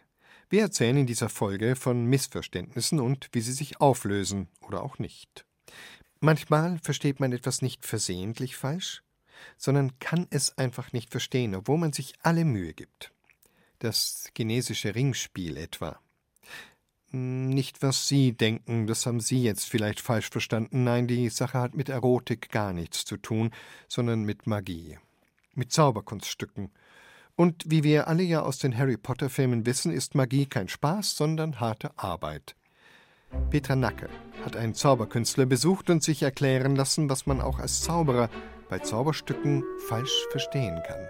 Wir 0.49 0.63
erzählen 0.63 0.99
in 0.99 1.07
dieser 1.07 1.29
Folge 1.29 1.75
von 1.75 2.07
Missverständnissen 2.07 3.01
und 3.01 3.29
wie 3.33 3.41
sie 3.41 3.53
sich 3.53 3.81
auflösen 3.81 4.47
oder 4.61 4.85
auch 4.85 5.01
nicht. 5.01 5.45
Manchmal 6.21 6.79
versteht 6.79 7.19
man 7.19 7.33
etwas 7.33 7.61
nicht 7.61 7.85
versehentlich 7.85 8.55
falsch, 8.55 9.03
sondern 9.57 9.99
kann 9.99 10.29
es 10.31 10.57
einfach 10.59 10.93
nicht 10.93 11.11
verstehen, 11.11 11.57
obwohl 11.57 11.79
man 11.79 11.93
sich 11.93 12.15
alle 12.23 12.45
Mühe 12.45 12.73
gibt. 12.73 13.11
Das 13.81 14.31
chinesische 14.37 14.95
Ringspiel 14.95 15.57
etwa. 15.57 15.99
Nicht, 17.17 17.81
was 17.81 18.09
Sie 18.09 18.33
denken, 18.33 18.89
das 18.89 19.07
haben 19.07 19.21
Sie 19.21 19.41
jetzt 19.41 19.69
vielleicht 19.69 20.01
falsch 20.01 20.31
verstanden. 20.31 20.83
Nein, 20.83 21.07
die 21.07 21.29
Sache 21.29 21.61
hat 21.61 21.77
mit 21.77 21.89
Erotik 21.89 22.51
gar 22.51 22.73
nichts 22.73 23.05
zu 23.05 23.17
tun, 23.17 23.53
sondern 23.87 24.25
mit 24.25 24.49
Magie. 24.49 24.99
Mit 25.55 25.71
Zauberkunststücken. 25.71 26.73
Und 27.37 27.63
wie 27.67 27.85
wir 27.85 28.09
alle 28.09 28.25
ja 28.25 28.43
aus 28.43 28.59
den 28.59 28.77
Harry 28.77 28.97
Potter 28.97 29.31
Filmen 29.31 29.65
wissen, 29.65 29.93
ist 29.93 30.17
Magie 30.17 30.47
kein 30.47 30.67
Spaß, 30.67 31.15
sondern 31.15 31.61
harte 31.61 31.97
Arbeit. 31.97 32.57
Petra 33.49 33.77
Nacke 33.77 34.09
hat 34.45 34.57
einen 34.57 34.75
Zauberkünstler 34.75 35.47
besucht 35.47 35.91
und 35.91 36.03
sich 36.03 36.25
erklären 36.25 36.75
lassen, 36.75 37.09
was 37.09 37.27
man 37.27 37.41
auch 37.41 37.61
als 37.61 37.83
Zauberer 37.83 38.29
bei 38.69 38.81
Zauberstücken 38.81 39.63
falsch 39.87 40.27
verstehen 40.33 40.83
kann. 40.85 41.07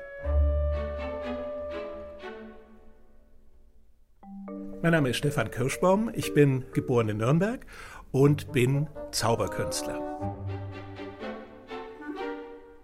Mein 4.84 4.92
Name 4.92 5.08
ist 5.08 5.16
Stefan 5.16 5.50
Kirschbaum, 5.50 6.10
ich 6.12 6.34
bin 6.34 6.66
geboren 6.74 7.08
in 7.08 7.16
Nürnberg 7.16 7.64
und 8.12 8.52
bin 8.52 8.86
Zauberkünstler. 9.12 9.98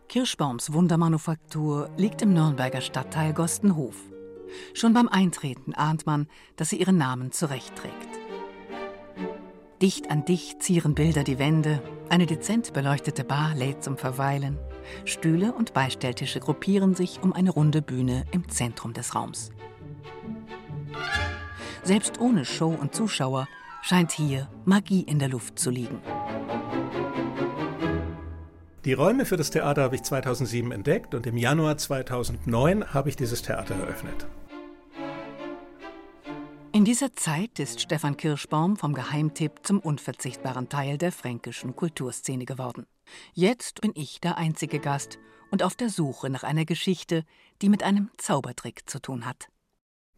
Kirschbaums 0.08 0.72
Wundermanufaktur 0.72 1.90
liegt 1.98 2.22
im 2.22 2.32
Nürnberger 2.32 2.80
Stadtteil 2.80 3.34
Gostenhof. 3.34 3.96
Schon 4.72 4.94
beim 4.94 5.08
Eintreten 5.08 5.74
ahnt 5.74 6.06
man, 6.06 6.26
dass 6.56 6.70
sie 6.70 6.80
ihren 6.80 6.96
Namen 6.96 7.32
zurechtträgt. 7.32 8.08
Dicht 9.82 10.10
an 10.10 10.24
dicht 10.24 10.62
zieren 10.62 10.94
Bilder 10.94 11.22
die 11.22 11.38
Wände, 11.38 11.82
eine 12.08 12.24
dezent 12.24 12.72
beleuchtete 12.72 13.24
Bar 13.24 13.54
lädt 13.54 13.84
zum 13.84 13.98
Verweilen, 13.98 14.58
Stühle 15.04 15.52
und 15.52 15.74
Beistelltische 15.74 16.40
gruppieren 16.40 16.94
sich 16.94 17.22
um 17.22 17.34
eine 17.34 17.50
runde 17.50 17.82
Bühne 17.82 18.24
im 18.30 18.48
Zentrum 18.48 18.94
des 18.94 19.14
Raums. 19.14 19.50
Selbst 21.90 22.20
ohne 22.20 22.44
Show 22.44 22.68
und 22.68 22.94
Zuschauer 22.94 23.48
scheint 23.82 24.12
hier 24.12 24.48
Magie 24.64 25.00
in 25.00 25.18
der 25.18 25.28
Luft 25.28 25.58
zu 25.58 25.70
liegen. 25.70 26.00
Die 28.84 28.92
Räume 28.92 29.24
für 29.24 29.36
das 29.36 29.50
Theater 29.50 29.82
habe 29.82 29.96
ich 29.96 30.04
2007 30.04 30.70
entdeckt 30.70 31.16
und 31.16 31.26
im 31.26 31.36
Januar 31.36 31.78
2009 31.78 32.94
habe 32.94 33.08
ich 33.08 33.16
dieses 33.16 33.42
Theater 33.42 33.74
eröffnet. 33.74 34.28
In 36.70 36.84
dieser 36.84 37.12
Zeit 37.14 37.58
ist 37.58 37.80
Stefan 37.80 38.16
Kirschbaum 38.16 38.76
vom 38.76 38.94
Geheimtipp 38.94 39.54
zum 39.64 39.80
unverzichtbaren 39.80 40.68
Teil 40.68 40.96
der 40.96 41.10
fränkischen 41.10 41.74
Kulturszene 41.74 42.44
geworden. 42.44 42.86
Jetzt 43.34 43.80
bin 43.80 43.90
ich 43.96 44.20
der 44.20 44.38
einzige 44.38 44.78
Gast 44.78 45.18
und 45.50 45.64
auf 45.64 45.74
der 45.74 45.88
Suche 45.88 46.30
nach 46.30 46.44
einer 46.44 46.66
Geschichte, 46.66 47.24
die 47.62 47.68
mit 47.68 47.82
einem 47.82 48.10
Zaubertrick 48.16 48.88
zu 48.88 49.00
tun 49.00 49.26
hat. 49.26 49.48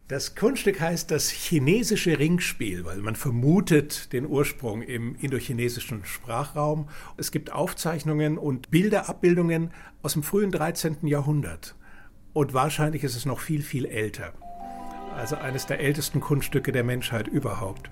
Das 0.08 0.34
Kunststück 0.34 0.80
heißt 0.80 1.10
das 1.10 1.30
chinesische 1.30 2.18
Ringspiel, 2.18 2.84
weil 2.84 2.98
man 2.98 3.16
vermutet 3.16 4.12
den 4.12 4.26
Ursprung 4.26 4.82
im 4.82 5.14
indochinesischen 5.14 6.04
Sprachraum. 6.04 6.88
Es 7.16 7.30
gibt 7.30 7.52
Aufzeichnungen 7.52 8.36
und 8.36 8.70
Bilderabbildungen 8.70 9.70
aus 10.02 10.14
dem 10.14 10.22
frühen 10.22 10.50
13. 10.50 11.06
Jahrhundert. 11.06 11.76
Und 12.32 12.52
wahrscheinlich 12.52 13.04
ist 13.04 13.16
es 13.16 13.26
noch 13.26 13.40
viel, 13.40 13.62
viel 13.62 13.86
älter. 13.86 14.32
Also 15.16 15.36
eines 15.36 15.66
der 15.66 15.80
ältesten 15.80 16.20
Kunststücke 16.20 16.72
der 16.72 16.84
Menschheit 16.84 17.28
überhaupt. 17.28 17.90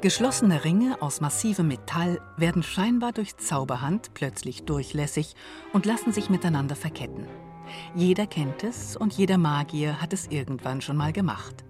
Geschlossene 0.00 0.64
Ringe 0.64 1.02
aus 1.02 1.20
massivem 1.20 1.68
Metall 1.68 2.20
werden 2.38 2.62
scheinbar 2.62 3.12
durch 3.12 3.36
Zauberhand 3.36 4.14
plötzlich 4.14 4.62
durchlässig 4.64 5.34
und 5.74 5.84
lassen 5.84 6.12
sich 6.12 6.30
miteinander 6.30 6.76
verketten. 6.76 7.26
Jeder 7.94 8.26
kennt 8.26 8.64
es 8.64 8.96
und 8.96 9.12
jeder 9.12 9.38
Magier 9.38 10.00
hat 10.00 10.12
es 10.12 10.26
irgendwann 10.28 10.80
schon 10.80 10.96
mal 10.96 11.12
gemacht. 11.12 11.64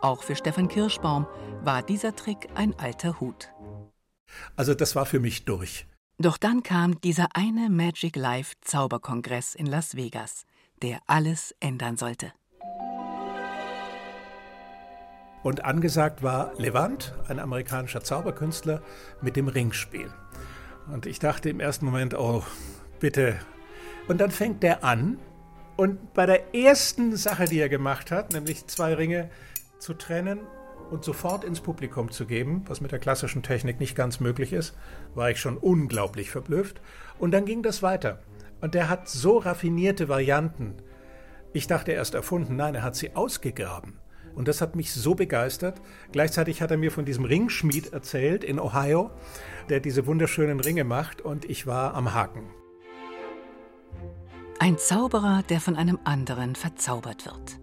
Auch 0.00 0.22
für 0.22 0.36
Stefan 0.36 0.68
Kirschbaum 0.68 1.26
war 1.62 1.82
dieser 1.82 2.14
Trick 2.14 2.48
ein 2.54 2.78
alter 2.78 3.20
Hut. 3.20 3.52
Also 4.56 4.74
das 4.74 4.96
war 4.96 5.06
für 5.06 5.20
mich 5.20 5.44
durch. 5.44 5.86
Doch 6.18 6.38
dann 6.38 6.62
kam 6.62 7.00
dieser 7.00 7.28
eine 7.34 7.68
Magic 7.68 8.16
Life 8.16 8.54
Zauberkongress 8.62 9.54
in 9.54 9.66
Las 9.66 9.96
Vegas, 9.96 10.44
der 10.82 11.00
alles 11.06 11.54
ändern 11.60 11.96
sollte. 11.96 12.32
Und 15.42 15.64
angesagt 15.64 16.22
war 16.22 16.52
Levant, 16.58 17.14
ein 17.28 17.38
amerikanischer 17.38 18.02
Zauberkünstler, 18.02 18.82
mit 19.20 19.36
dem 19.36 19.46
Ringspiel. 19.46 20.10
Und 20.92 21.06
ich 21.06 21.18
dachte 21.18 21.50
im 21.50 21.60
ersten 21.60 21.84
Moment, 21.84 22.14
oh, 22.14 22.42
bitte. 22.98 23.38
Und 24.08 24.20
dann 24.20 24.30
fängt 24.30 24.62
der 24.62 24.82
an 24.82 25.18
und 25.76 26.14
bei 26.14 26.26
der 26.26 26.54
ersten 26.54 27.16
Sache, 27.16 27.44
die 27.44 27.60
er 27.60 27.68
gemacht 27.68 28.10
hat, 28.10 28.32
nämlich 28.32 28.66
zwei 28.66 28.94
Ringe 28.94 29.30
zu 29.78 29.94
trennen 29.94 30.40
und 30.90 31.04
sofort 31.04 31.44
ins 31.44 31.60
Publikum 31.60 32.10
zu 32.10 32.26
geben, 32.26 32.64
was 32.66 32.80
mit 32.80 32.92
der 32.92 32.98
klassischen 32.98 33.42
Technik 33.42 33.78
nicht 33.78 33.94
ganz 33.94 34.20
möglich 34.20 34.52
ist, 34.52 34.74
war 35.14 35.30
ich 35.30 35.38
schon 35.38 35.58
unglaublich 35.58 36.30
verblüfft. 36.30 36.80
Und 37.18 37.32
dann 37.32 37.44
ging 37.44 37.62
das 37.62 37.82
weiter. 37.82 38.20
Und 38.60 38.74
der 38.74 38.88
hat 38.88 39.08
so 39.08 39.38
raffinierte 39.38 40.08
Varianten. 40.08 40.76
Ich 41.52 41.66
dachte 41.66 41.92
erst 41.92 42.14
erfunden, 42.14 42.56
nein, 42.56 42.74
er 42.74 42.82
hat 42.82 42.96
sie 42.96 43.14
ausgegraben. 43.14 43.98
Und 44.34 44.48
das 44.48 44.60
hat 44.60 44.76
mich 44.76 44.92
so 44.92 45.14
begeistert. 45.14 45.80
Gleichzeitig 46.12 46.62
hat 46.62 46.70
er 46.70 46.76
mir 46.76 46.92
von 46.92 47.04
diesem 47.04 47.24
Ringschmied 47.24 47.92
erzählt 47.92 48.44
in 48.44 48.60
Ohio, 48.60 49.10
der 49.68 49.80
diese 49.80 50.06
wunderschönen 50.06 50.60
Ringe 50.60 50.84
macht. 50.84 51.20
Und 51.20 51.44
ich 51.46 51.66
war 51.66 51.94
am 51.94 52.14
Haken. 52.14 52.55
Ein 54.58 54.78
Zauberer, 54.78 55.42
der 55.42 55.60
von 55.60 55.76
einem 55.76 55.98
anderen 56.04 56.54
verzaubert 56.54 57.26
wird. 57.26 57.60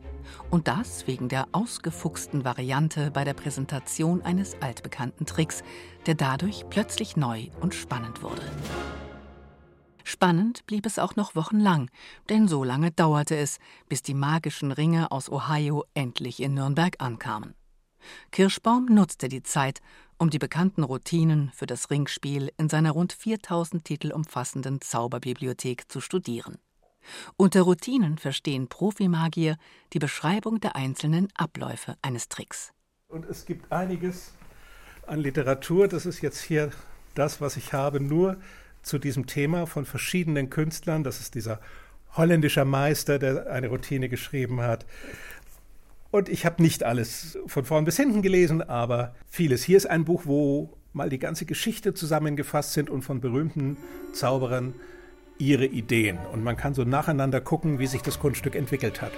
Und 0.52 0.68
das 0.68 1.08
wegen 1.08 1.28
der 1.28 1.48
ausgefuchsten 1.52 2.46
Variante 2.46 3.10
bei 3.10 3.24
der 3.24 3.34
Präsentation 3.34 4.22
eines 4.22 4.62
altbekannten 4.62 5.26
Tricks, 5.26 5.64
der 6.06 6.14
dadurch 6.14 6.66
plötzlich 6.70 7.18
neu 7.18 7.48
und 7.62 7.74
spannend 7.74 8.22
wurde. 8.22 8.44
Spannend 10.04 10.68
blieb 10.68 10.86
es 10.86 11.00
auch 11.00 11.16
noch 11.16 11.36
wochenlang, 11.36 11.90
denn 12.30 12.48
so 12.48 12.64
lange 12.64 12.92
dauerte 12.92 13.36
es, 13.38 13.58
bis 13.90 14.04
die 14.04 14.14
magischen 14.14 14.72
Ringe 14.72 15.12
aus 15.12 15.32
Ohio 15.32 15.86
endlich 15.96 16.42
in 16.42 16.54
Nürnberg 16.54 16.98
ankamen. 17.00 17.56
Kirschbaum 18.32 18.86
nutzte 18.86 19.30
die 19.30 19.42
Zeit, 19.42 19.80
um 20.20 20.30
die 20.30 20.40
bekannten 20.40 20.84
Routinen 20.84 21.52
für 21.56 21.66
das 21.66 21.90
Ringspiel 21.90 22.52
in 22.58 22.70
seiner 22.70 22.92
rund 22.92 23.14
4000 23.14 23.84
Titel 23.84 24.12
umfassenden 24.12 24.80
Zauberbibliothek 24.80 25.92
zu 25.92 26.00
studieren. 26.00 26.60
Unter 27.38 27.62
Routinen 27.62 28.18
verstehen 28.18 28.68
Profimagier 28.68 29.58
die 29.94 30.00
Beschreibung 30.00 30.60
der 30.60 30.76
einzelnen 30.76 31.28
Abläufe 31.36 31.96
eines 32.02 32.30
Tricks. 32.30 32.74
Und 33.08 33.26
es 33.26 33.46
gibt 33.46 33.72
einiges 33.72 34.34
an 35.06 35.20
Literatur, 35.20 35.88
das 35.88 36.06
ist 36.06 36.22
jetzt 36.22 36.42
hier 36.42 36.72
das, 37.16 37.42
was 37.42 37.58
ich 37.58 37.74
habe, 37.74 38.00
nur 38.00 38.38
zu 38.82 39.00
diesem 39.00 39.28
Thema 39.28 39.66
von 39.66 39.86
verschiedenen 39.86 40.50
Künstlern. 40.50 41.04
Das 41.04 41.20
ist 41.20 41.36
dieser 41.36 41.60
holländischer 42.16 42.66
Meister, 42.66 43.20
der 43.20 43.52
eine 43.52 43.68
Routine 43.68 44.10
geschrieben 44.10 44.62
hat. 44.62 44.86
Und 46.12 46.30
ich 46.30 46.46
habe 46.46 46.62
nicht 46.62 46.84
alles 46.84 47.40
von 47.48 47.66
vorn 47.66 47.86
bis 47.86 47.98
hinten 47.98 48.22
gelesen, 48.22 48.62
aber 48.62 49.16
vieles. 49.28 49.64
Hier 49.64 49.78
ist 49.78 49.88
ein 49.88 50.06
Buch, 50.06 50.24
wo 50.26 50.78
mal 50.92 51.10
die 51.10 51.18
ganze 51.18 51.46
Geschichte 51.46 51.96
zusammengefasst 51.96 52.74
sind 52.74 52.90
und 52.90 53.02
von 53.02 53.20
berühmten 53.20 53.78
Zauberern 54.14 54.76
ihre 55.38 55.66
Ideen. 55.66 56.18
Und 56.32 56.44
man 56.44 56.58
kann 56.58 56.74
so 56.74 56.84
nacheinander 56.84 57.42
gucken, 57.42 57.80
wie 57.80 57.88
sich 57.88 58.02
das 58.02 58.20
Kunststück 58.20 58.56
entwickelt 58.56 59.02
hat. 59.02 59.12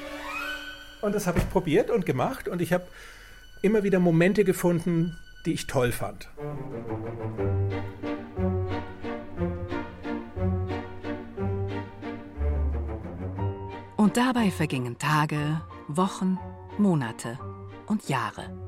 Und 1.01 1.13
das 1.13 1.27
habe 1.27 1.39
ich 1.39 1.49
probiert 1.49 1.89
und 1.89 2.05
gemacht 2.05 2.47
und 2.47 2.61
ich 2.61 2.73
habe 2.73 2.87
immer 3.61 3.83
wieder 3.83 3.99
Momente 3.99 4.43
gefunden, 4.43 5.17
die 5.45 5.53
ich 5.53 5.67
toll 5.67 5.91
fand. 5.91 6.29
Und 13.97 14.17
dabei 14.17 14.51
vergingen 14.51 14.97
Tage, 14.97 15.61
Wochen, 15.87 16.37
Monate 16.77 17.39
und 17.87 18.07
Jahre. 18.07 18.64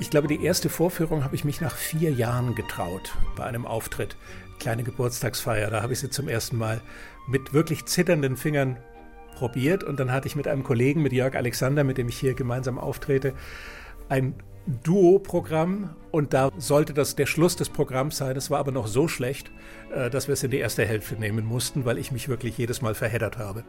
Ich 0.00 0.08
glaube, 0.08 0.28
die 0.28 0.42
erste 0.42 0.70
Vorführung 0.70 1.24
habe 1.24 1.34
ich 1.34 1.44
mich 1.44 1.60
nach 1.60 1.76
vier 1.76 2.10
Jahren 2.10 2.54
getraut 2.54 3.14
bei 3.36 3.44
einem 3.44 3.66
Auftritt. 3.66 4.16
Kleine 4.58 4.82
Geburtstagsfeier, 4.82 5.70
da 5.70 5.82
habe 5.82 5.92
ich 5.92 6.00
sie 6.00 6.08
zum 6.08 6.26
ersten 6.26 6.56
Mal 6.56 6.80
mit 7.28 7.52
wirklich 7.52 7.84
zitternden 7.84 8.38
Fingern 8.38 8.78
probiert 9.36 9.84
und 9.84 10.00
dann 10.00 10.10
hatte 10.10 10.26
ich 10.26 10.36
mit 10.36 10.48
einem 10.48 10.64
Kollegen, 10.64 11.02
mit 11.02 11.12
Jörg 11.12 11.36
Alexander, 11.36 11.84
mit 11.84 11.98
dem 11.98 12.08
ich 12.08 12.16
hier 12.18 12.32
gemeinsam 12.32 12.78
auftrete, 12.78 13.34
ein 14.08 14.34
Duo-Programm 14.84 15.94
und 16.10 16.32
da 16.32 16.50
sollte 16.56 16.94
das 16.94 17.14
der 17.14 17.26
Schluss 17.26 17.56
des 17.56 17.68
Programms 17.68 18.16
sein. 18.16 18.36
Es 18.36 18.50
war 18.50 18.58
aber 18.58 18.72
noch 18.72 18.86
so 18.86 19.06
schlecht, 19.06 19.50
äh, 19.94 20.08
dass 20.08 20.28
wir 20.28 20.32
es 20.32 20.42
in 20.42 20.50
die 20.50 20.58
erste 20.58 20.84
Hälfte 20.86 21.16
nehmen 21.16 21.44
mussten, 21.44 21.84
weil 21.84 21.98
ich 21.98 22.10
mich 22.10 22.28
wirklich 22.28 22.56
jedes 22.56 22.80
Mal 22.80 22.94
verheddert 22.94 23.36
habe. 23.36 23.64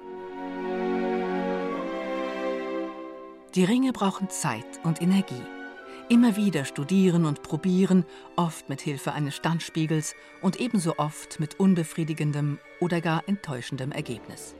Die 3.53 3.65
Ringe 3.65 3.91
brauchen 3.91 4.29
Zeit 4.29 4.79
und 4.83 5.01
Energie. 5.01 5.43
Immer 6.11 6.35
wieder 6.35 6.65
studieren 6.65 7.23
und 7.23 7.41
probieren, 7.41 8.03
oft 8.35 8.67
mit 8.67 8.81
Hilfe 8.81 9.13
eines 9.13 9.33
Standspiegels 9.33 10.13
und 10.41 10.59
ebenso 10.59 10.97
oft 10.97 11.39
mit 11.39 11.57
unbefriedigendem 11.57 12.59
oder 12.81 12.99
gar 12.99 13.23
enttäuschendem 13.29 13.93
Ergebnis. 13.93 14.53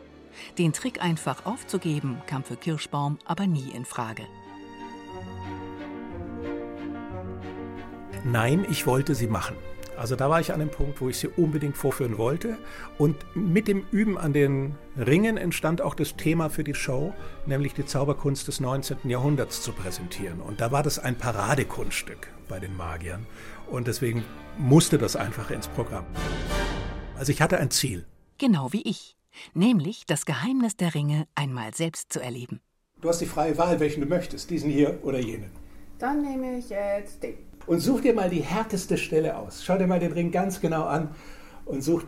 Den 0.58 0.72
Trick 0.72 1.04
einfach 1.04 1.46
aufzugeben, 1.46 2.22
kam 2.26 2.46
für 2.46 2.56
Kirschbaum 2.56 3.20
aber 3.26 3.48
nie 3.48 3.70
in 3.72 3.84
Frage. 3.84 4.24
Nein, 8.24 8.66
ich 8.70 8.88
wollte 8.88 9.14
sie 9.14 9.28
machen. 9.28 9.58
Also 9.98 10.16
da 10.16 10.30
war 10.30 10.40
ich 10.40 10.54
an 10.54 10.60
dem 10.60 10.70
Punkt, 10.70 11.02
wo 11.02 11.10
ich 11.10 11.18
sie 11.18 11.28
unbedingt 11.28 11.78
vorführen 11.78 12.18
wollte. 12.18 12.58
Und 12.98 13.18
mit 13.36 13.68
dem 13.68 13.86
Üben 13.92 14.18
an 14.18 14.34
den 14.34 14.76
Ringen 14.98 15.38
entstand 15.38 15.82
auch 15.82 15.94
das 15.94 16.16
Thema 16.16 16.50
für 16.50 16.64
die 16.64 16.74
Show, 16.74 17.14
nämlich 17.46 17.74
die 17.74 17.86
Zauberkunst 17.86 18.48
des 18.48 18.60
19. 18.60 19.10
Jahrhunderts 19.10 19.62
zu 19.62 19.74
präsentieren. 19.74 20.42
Und 20.42 20.62
da 20.62 20.72
war 20.72 20.84
das 20.84 20.98
ein 20.98 21.18
Paradekunststück 21.18 22.30
bei 22.48 22.60
den 22.60 22.76
Magiern. 22.76 23.28
Und 23.70 23.88
deswegen 23.88 24.24
musste 24.58 24.98
das 24.98 25.16
einfach 25.16 25.52
ins 25.52 25.68
Programm. 25.68 26.06
Also 27.18 27.32
ich 27.32 27.42
hatte 27.42 27.58
ein 27.60 27.72
Ziel. 27.72 28.06
Genau 28.38 28.74
wie 28.74 28.82
ich. 28.82 29.16
Nämlich 29.54 30.06
das 30.06 30.26
Geheimnis 30.26 30.76
der 30.76 30.94
Ringe 30.94 31.28
einmal 31.36 31.74
selbst 31.74 32.12
zu 32.12 32.20
erleben. 32.20 32.60
Du 33.02 33.10
hast 33.10 33.22
die 33.22 33.26
freie 33.26 33.58
Wahl, 33.58 33.80
welchen 33.80 34.02
du 34.02 34.08
möchtest, 34.08 34.50
diesen 34.50 34.70
hier 34.70 35.00
oder 35.04 35.20
jenen. 35.20 35.52
Dann 36.00 36.22
nehme 36.22 36.58
ich 36.58 36.70
jetzt 36.70 37.24
den 37.24 37.36
und 37.68 37.80
such 37.80 38.02
dir 38.02 38.14
mal 38.14 38.30
die 38.30 38.42
härteste 38.42 38.98
Stelle 38.98 39.38
aus. 39.38 39.64
Schau 39.64 39.78
dir 39.78 39.88
mal 39.88 40.00
den 40.00 40.12
Ring 40.12 40.32
ganz 40.32 40.60
genau 40.62 40.86
an 40.86 41.10
und 41.66 41.82
such 41.84 42.04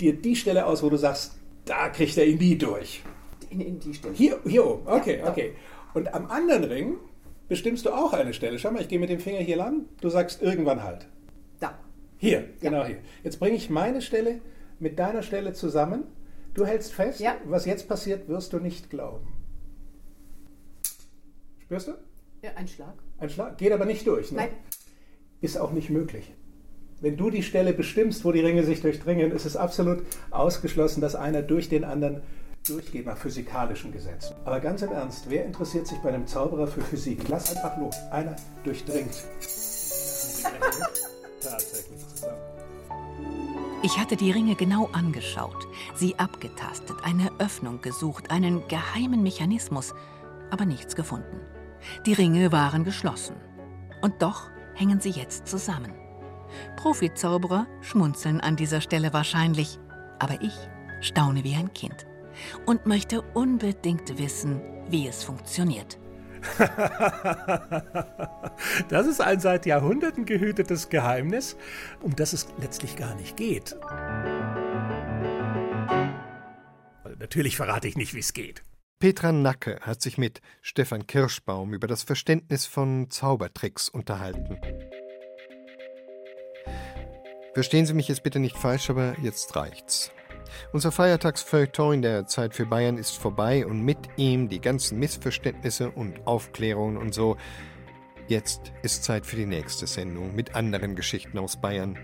dir 0.00 0.14
die 0.14 0.36
Stelle 0.36 0.66
aus, 0.66 0.82
wo 0.82 0.90
du 0.90 0.96
sagst, 0.96 1.36
da 1.64 1.88
kriegt 1.88 2.16
er 2.16 2.26
ihn 2.26 2.38
nie 2.38 2.56
durch. 2.56 3.02
In, 3.50 3.60
in 3.60 3.78
die 3.78 3.94
Stelle. 3.94 4.14
Hier, 4.14 4.40
hier 4.44 4.66
oben, 4.66 4.86
okay, 4.86 5.18
ja, 5.18 5.30
okay. 5.30 5.54
Und 5.94 6.14
am 6.14 6.26
anderen 6.26 6.64
Ring 6.64 6.96
bestimmst 7.48 7.84
du 7.84 7.90
auch 7.90 8.12
eine 8.12 8.32
Stelle. 8.32 8.58
Schau 8.58 8.70
mal, 8.70 8.80
ich 8.80 8.88
gehe 8.88 8.98
mit 8.98 9.10
dem 9.10 9.20
Finger 9.20 9.40
hier 9.40 9.56
lang, 9.56 9.86
du 10.00 10.08
sagst 10.08 10.42
irgendwann 10.42 10.82
halt. 10.82 11.06
Da. 11.60 11.78
Hier, 12.16 12.48
genau 12.60 12.78
ja. 12.78 12.86
hier. 12.86 12.98
Jetzt 13.22 13.38
bringe 13.38 13.56
ich 13.56 13.68
meine 13.68 14.00
Stelle 14.00 14.40
mit 14.78 14.98
deiner 14.98 15.22
Stelle 15.22 15.52
zusammen. 15.52 16.04
Du 16.54 16.66
hältst 16.66 16.92
fest, 16.92 17.20
ja. 17.20 17.36
was 17.44 17.66
jetzt 17.66 17.88
passiert, 17.88 18.28
wirst 18.28 18.52
du 18.52 18.58
nicht 18.58 18.90
glauben. 18.90 19.26
Spürst 21.62 21.88
du? 21.88 21.92
Ja, 22.42 22.50
ein 22.56 22.68
Schlag. 22.68 22.94
Ein 23.18 23.30
Schlag, 23.30 23.56
geht 23.58 23.72
aber 23.72 23.84
nicht 23.84 24.06
durch. 24.06 24.32
Ne? 24.32 24.38
Nein 24.38 24.48
ist 25.42 25.58
auch 25.58 25.72
nicht 25.72 25.90
möglich. 25.90 26.32
Wenn 27.00 27.16
du 27.16 27.30
die 27.30 27.42
Stelle 27.42 27.72
bestimmst, 27.72 28.24
wo 28.24 28.32
die 28.32 28.40
Ringe 28.40 28.62
sich 28.62 28.80
durchdringen, 28.80 29.32
ist 29.32 29.44
es 29.44 29.56
absolut 29.56 30.04
ausgeschlossen, 30.30 31.00
dass 31.00 31.16
einer 31.16 31.42
durch 31.42 31.68
den 31.68 31.84
anderen 31.84 32.22
durchgeht 32.66 33.06
nach 33.06 33.16
physikalischen 33.16 33.90
Gesetzen. 33.92 34.36
Aber 34.44 34.60
ganz 34.60 34.82
im 34.82 34.92
Ernst, 34.92 35.28
wer 35.28 35.44
interessiert 35.44 35.88
sich 35.88 35.98
bei 35.98 36.10
einem 36.10 36.28
Zauberer 36.28 36.68
für 36.68 36.80
Physik? 36.80 37.28
Lass 37.28 37.56
einfach 37.56 37.76
los. 37.76 37.96
Einer 38.12 38.36
durchdringt. 38.62 39.10
Tatsächlich 41.42 42.08
zusammen. 42.08 42.38
Ich 43.82 43.98
hatte 43.98 44.14
die 44.14 44.30
Ringe 44.30 44.54
genau 44.54 44.88
angeschaut, 44.92 45.66
sie 45.96 46.16
abgetastet, 46.20 46.96
eine 47.02 47.32
Öffnung 47.40 47.80
gesucht, 47.82 48.30
einen 48.30 48.62
geheimen 48.68 49.24
Mechanismus, 49.24 49.92
aber 50.52 50.66
nichts 50.66 50.94
gefunden. 50.94 51.40
Die 52.06 52.12
Ringe 52.12 52.52
waren 52.52 52.84
geschlossen. 52.84 53.34
Und 54.00 54.22
doch 54.22 54.51
hängen 54.74 55.00
sie 55.00 55.10
jetzt 55.10 55.46
zusammen. 55.46 55.92
Profizauberer 56.76 57.66
schmunzeln 57.80 58.40
an 58.40 58.56
dieser 58.56 58.80
Stelle 58.80 59.12
wahrscheinlich, 59.12 59.78
aber 60.18 60.40
ich 60.42 60.54
staune 61.00 61.44
wie 61.44 61.54
ein 61.54 61.72
Kind 61.72 62.06
und 62.66 62.86
möchte 62.86 63.22
unbedingt 63.34 64.18
wissen, 64.18 64.60
wie 64.88 65.06
es 65.08 65.22
funktioniert. 65.24 65.98
das 68.88 69.06
ist 69.06 69.20
ein 69.20 69.38
seit 69.38 69.64
Jahrhunderten 69.64 70.24
gehütetes 70.24 70.88
Geheimnis, 70.88 71.56
um 72.00 72.16
das 72.16 72.32
es 72.32 72.48
letztlich 72.60 72.96
gar 72.96 73.14
nicht 73.14 73.36
geht. 73.36 73.76
Natürlich 77.18 77.56
verrate 77.56 77.86
ich 77.86 77.96
nicht, 77.96 78.14
wie 78.14 78.20
es 78.20 78.32
geht. 78.32 78.64
Petra 79.02 79.32
Nacke 79.32 79.80
hat 79.80 80.00
sich 80.00 80.16
mit 80.16 80.40
Stefan 80.60 81.08
Kirschbaum 81.08 81.74
über 81.74 81.88
das 81.88 82.04
Verständnis 82.04 82.66
von 82.66 83.10
Zaubertricks 83.10 83.88
unterhalten. 83.88 84.60
Verstehen 87.52 87.84
Sie 87.84 87.94
mich 87.94 88.06
jetzt 88.06 88.22
bitte 88.22 88.38
nicht 88.38 88.56
falsch, 88.56 88.90
aber 88.90 89.16
jetzt 89.20 89.56
reicht's. 89.56 90.12
Unser 90.72 90.92
Feiertagsfeuilleton 90.92 91.94
in 91.94 92.02
der 92.02 92.28
Zeit 92.28 92.54
für 92.54 92.64
Bayern 92.64 92.96
ist 92.96 93.18
vorbei 93.18 93.66
und 93.66 93.80
mit 93.80 93.98
ihm 94.18 94.48
die 94.48 94.60
ganzen 94.60 95.00
Missverständnisse 95.00 95.90
und 95.90 96.24
Aufklärungen 96.24 96.96
und 96.96 97.12
so. 97.12 97.36
Jetzt 98.28 98.72
ist 98.84 99.02
Zeit 99.02 99.26
für 99.26 99.34
die 99.34 99.46
nächste 99.46 99.88
Sendung 99.88 100.32
mit 100.36 100.54
anderen 100.54 100.94
Geschichten 100.94 101.38
aus 101.40 101.60
Bayern. 101.60 101.98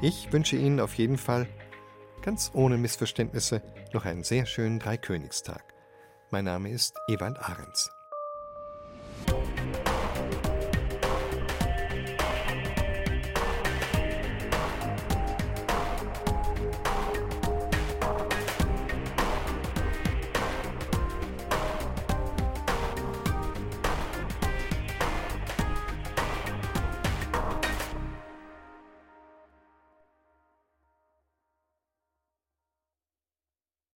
Ich 0.00 0.32
wünsche 0.32 0.54
Ihnen 0.54 0.78
auf 0.78 0.94
jeden 0.94 1.18
Fall, 1.18 1.48
ganz 2.22 2.52
ohne 2.54 2.78
Missverständnisse, 2.78 3.62
noch 3.92 4.04
einen 4.04 4.22
sehr 4.22 4.46
schönen 4.46 4.78
Dreikönigstag. 4.78 5.65
Mein 6.36 6.44
Name 6.44 6.68
ist 6.68 6.94
Ewald 7.08 7.38
Ahrens. 7.38 7.95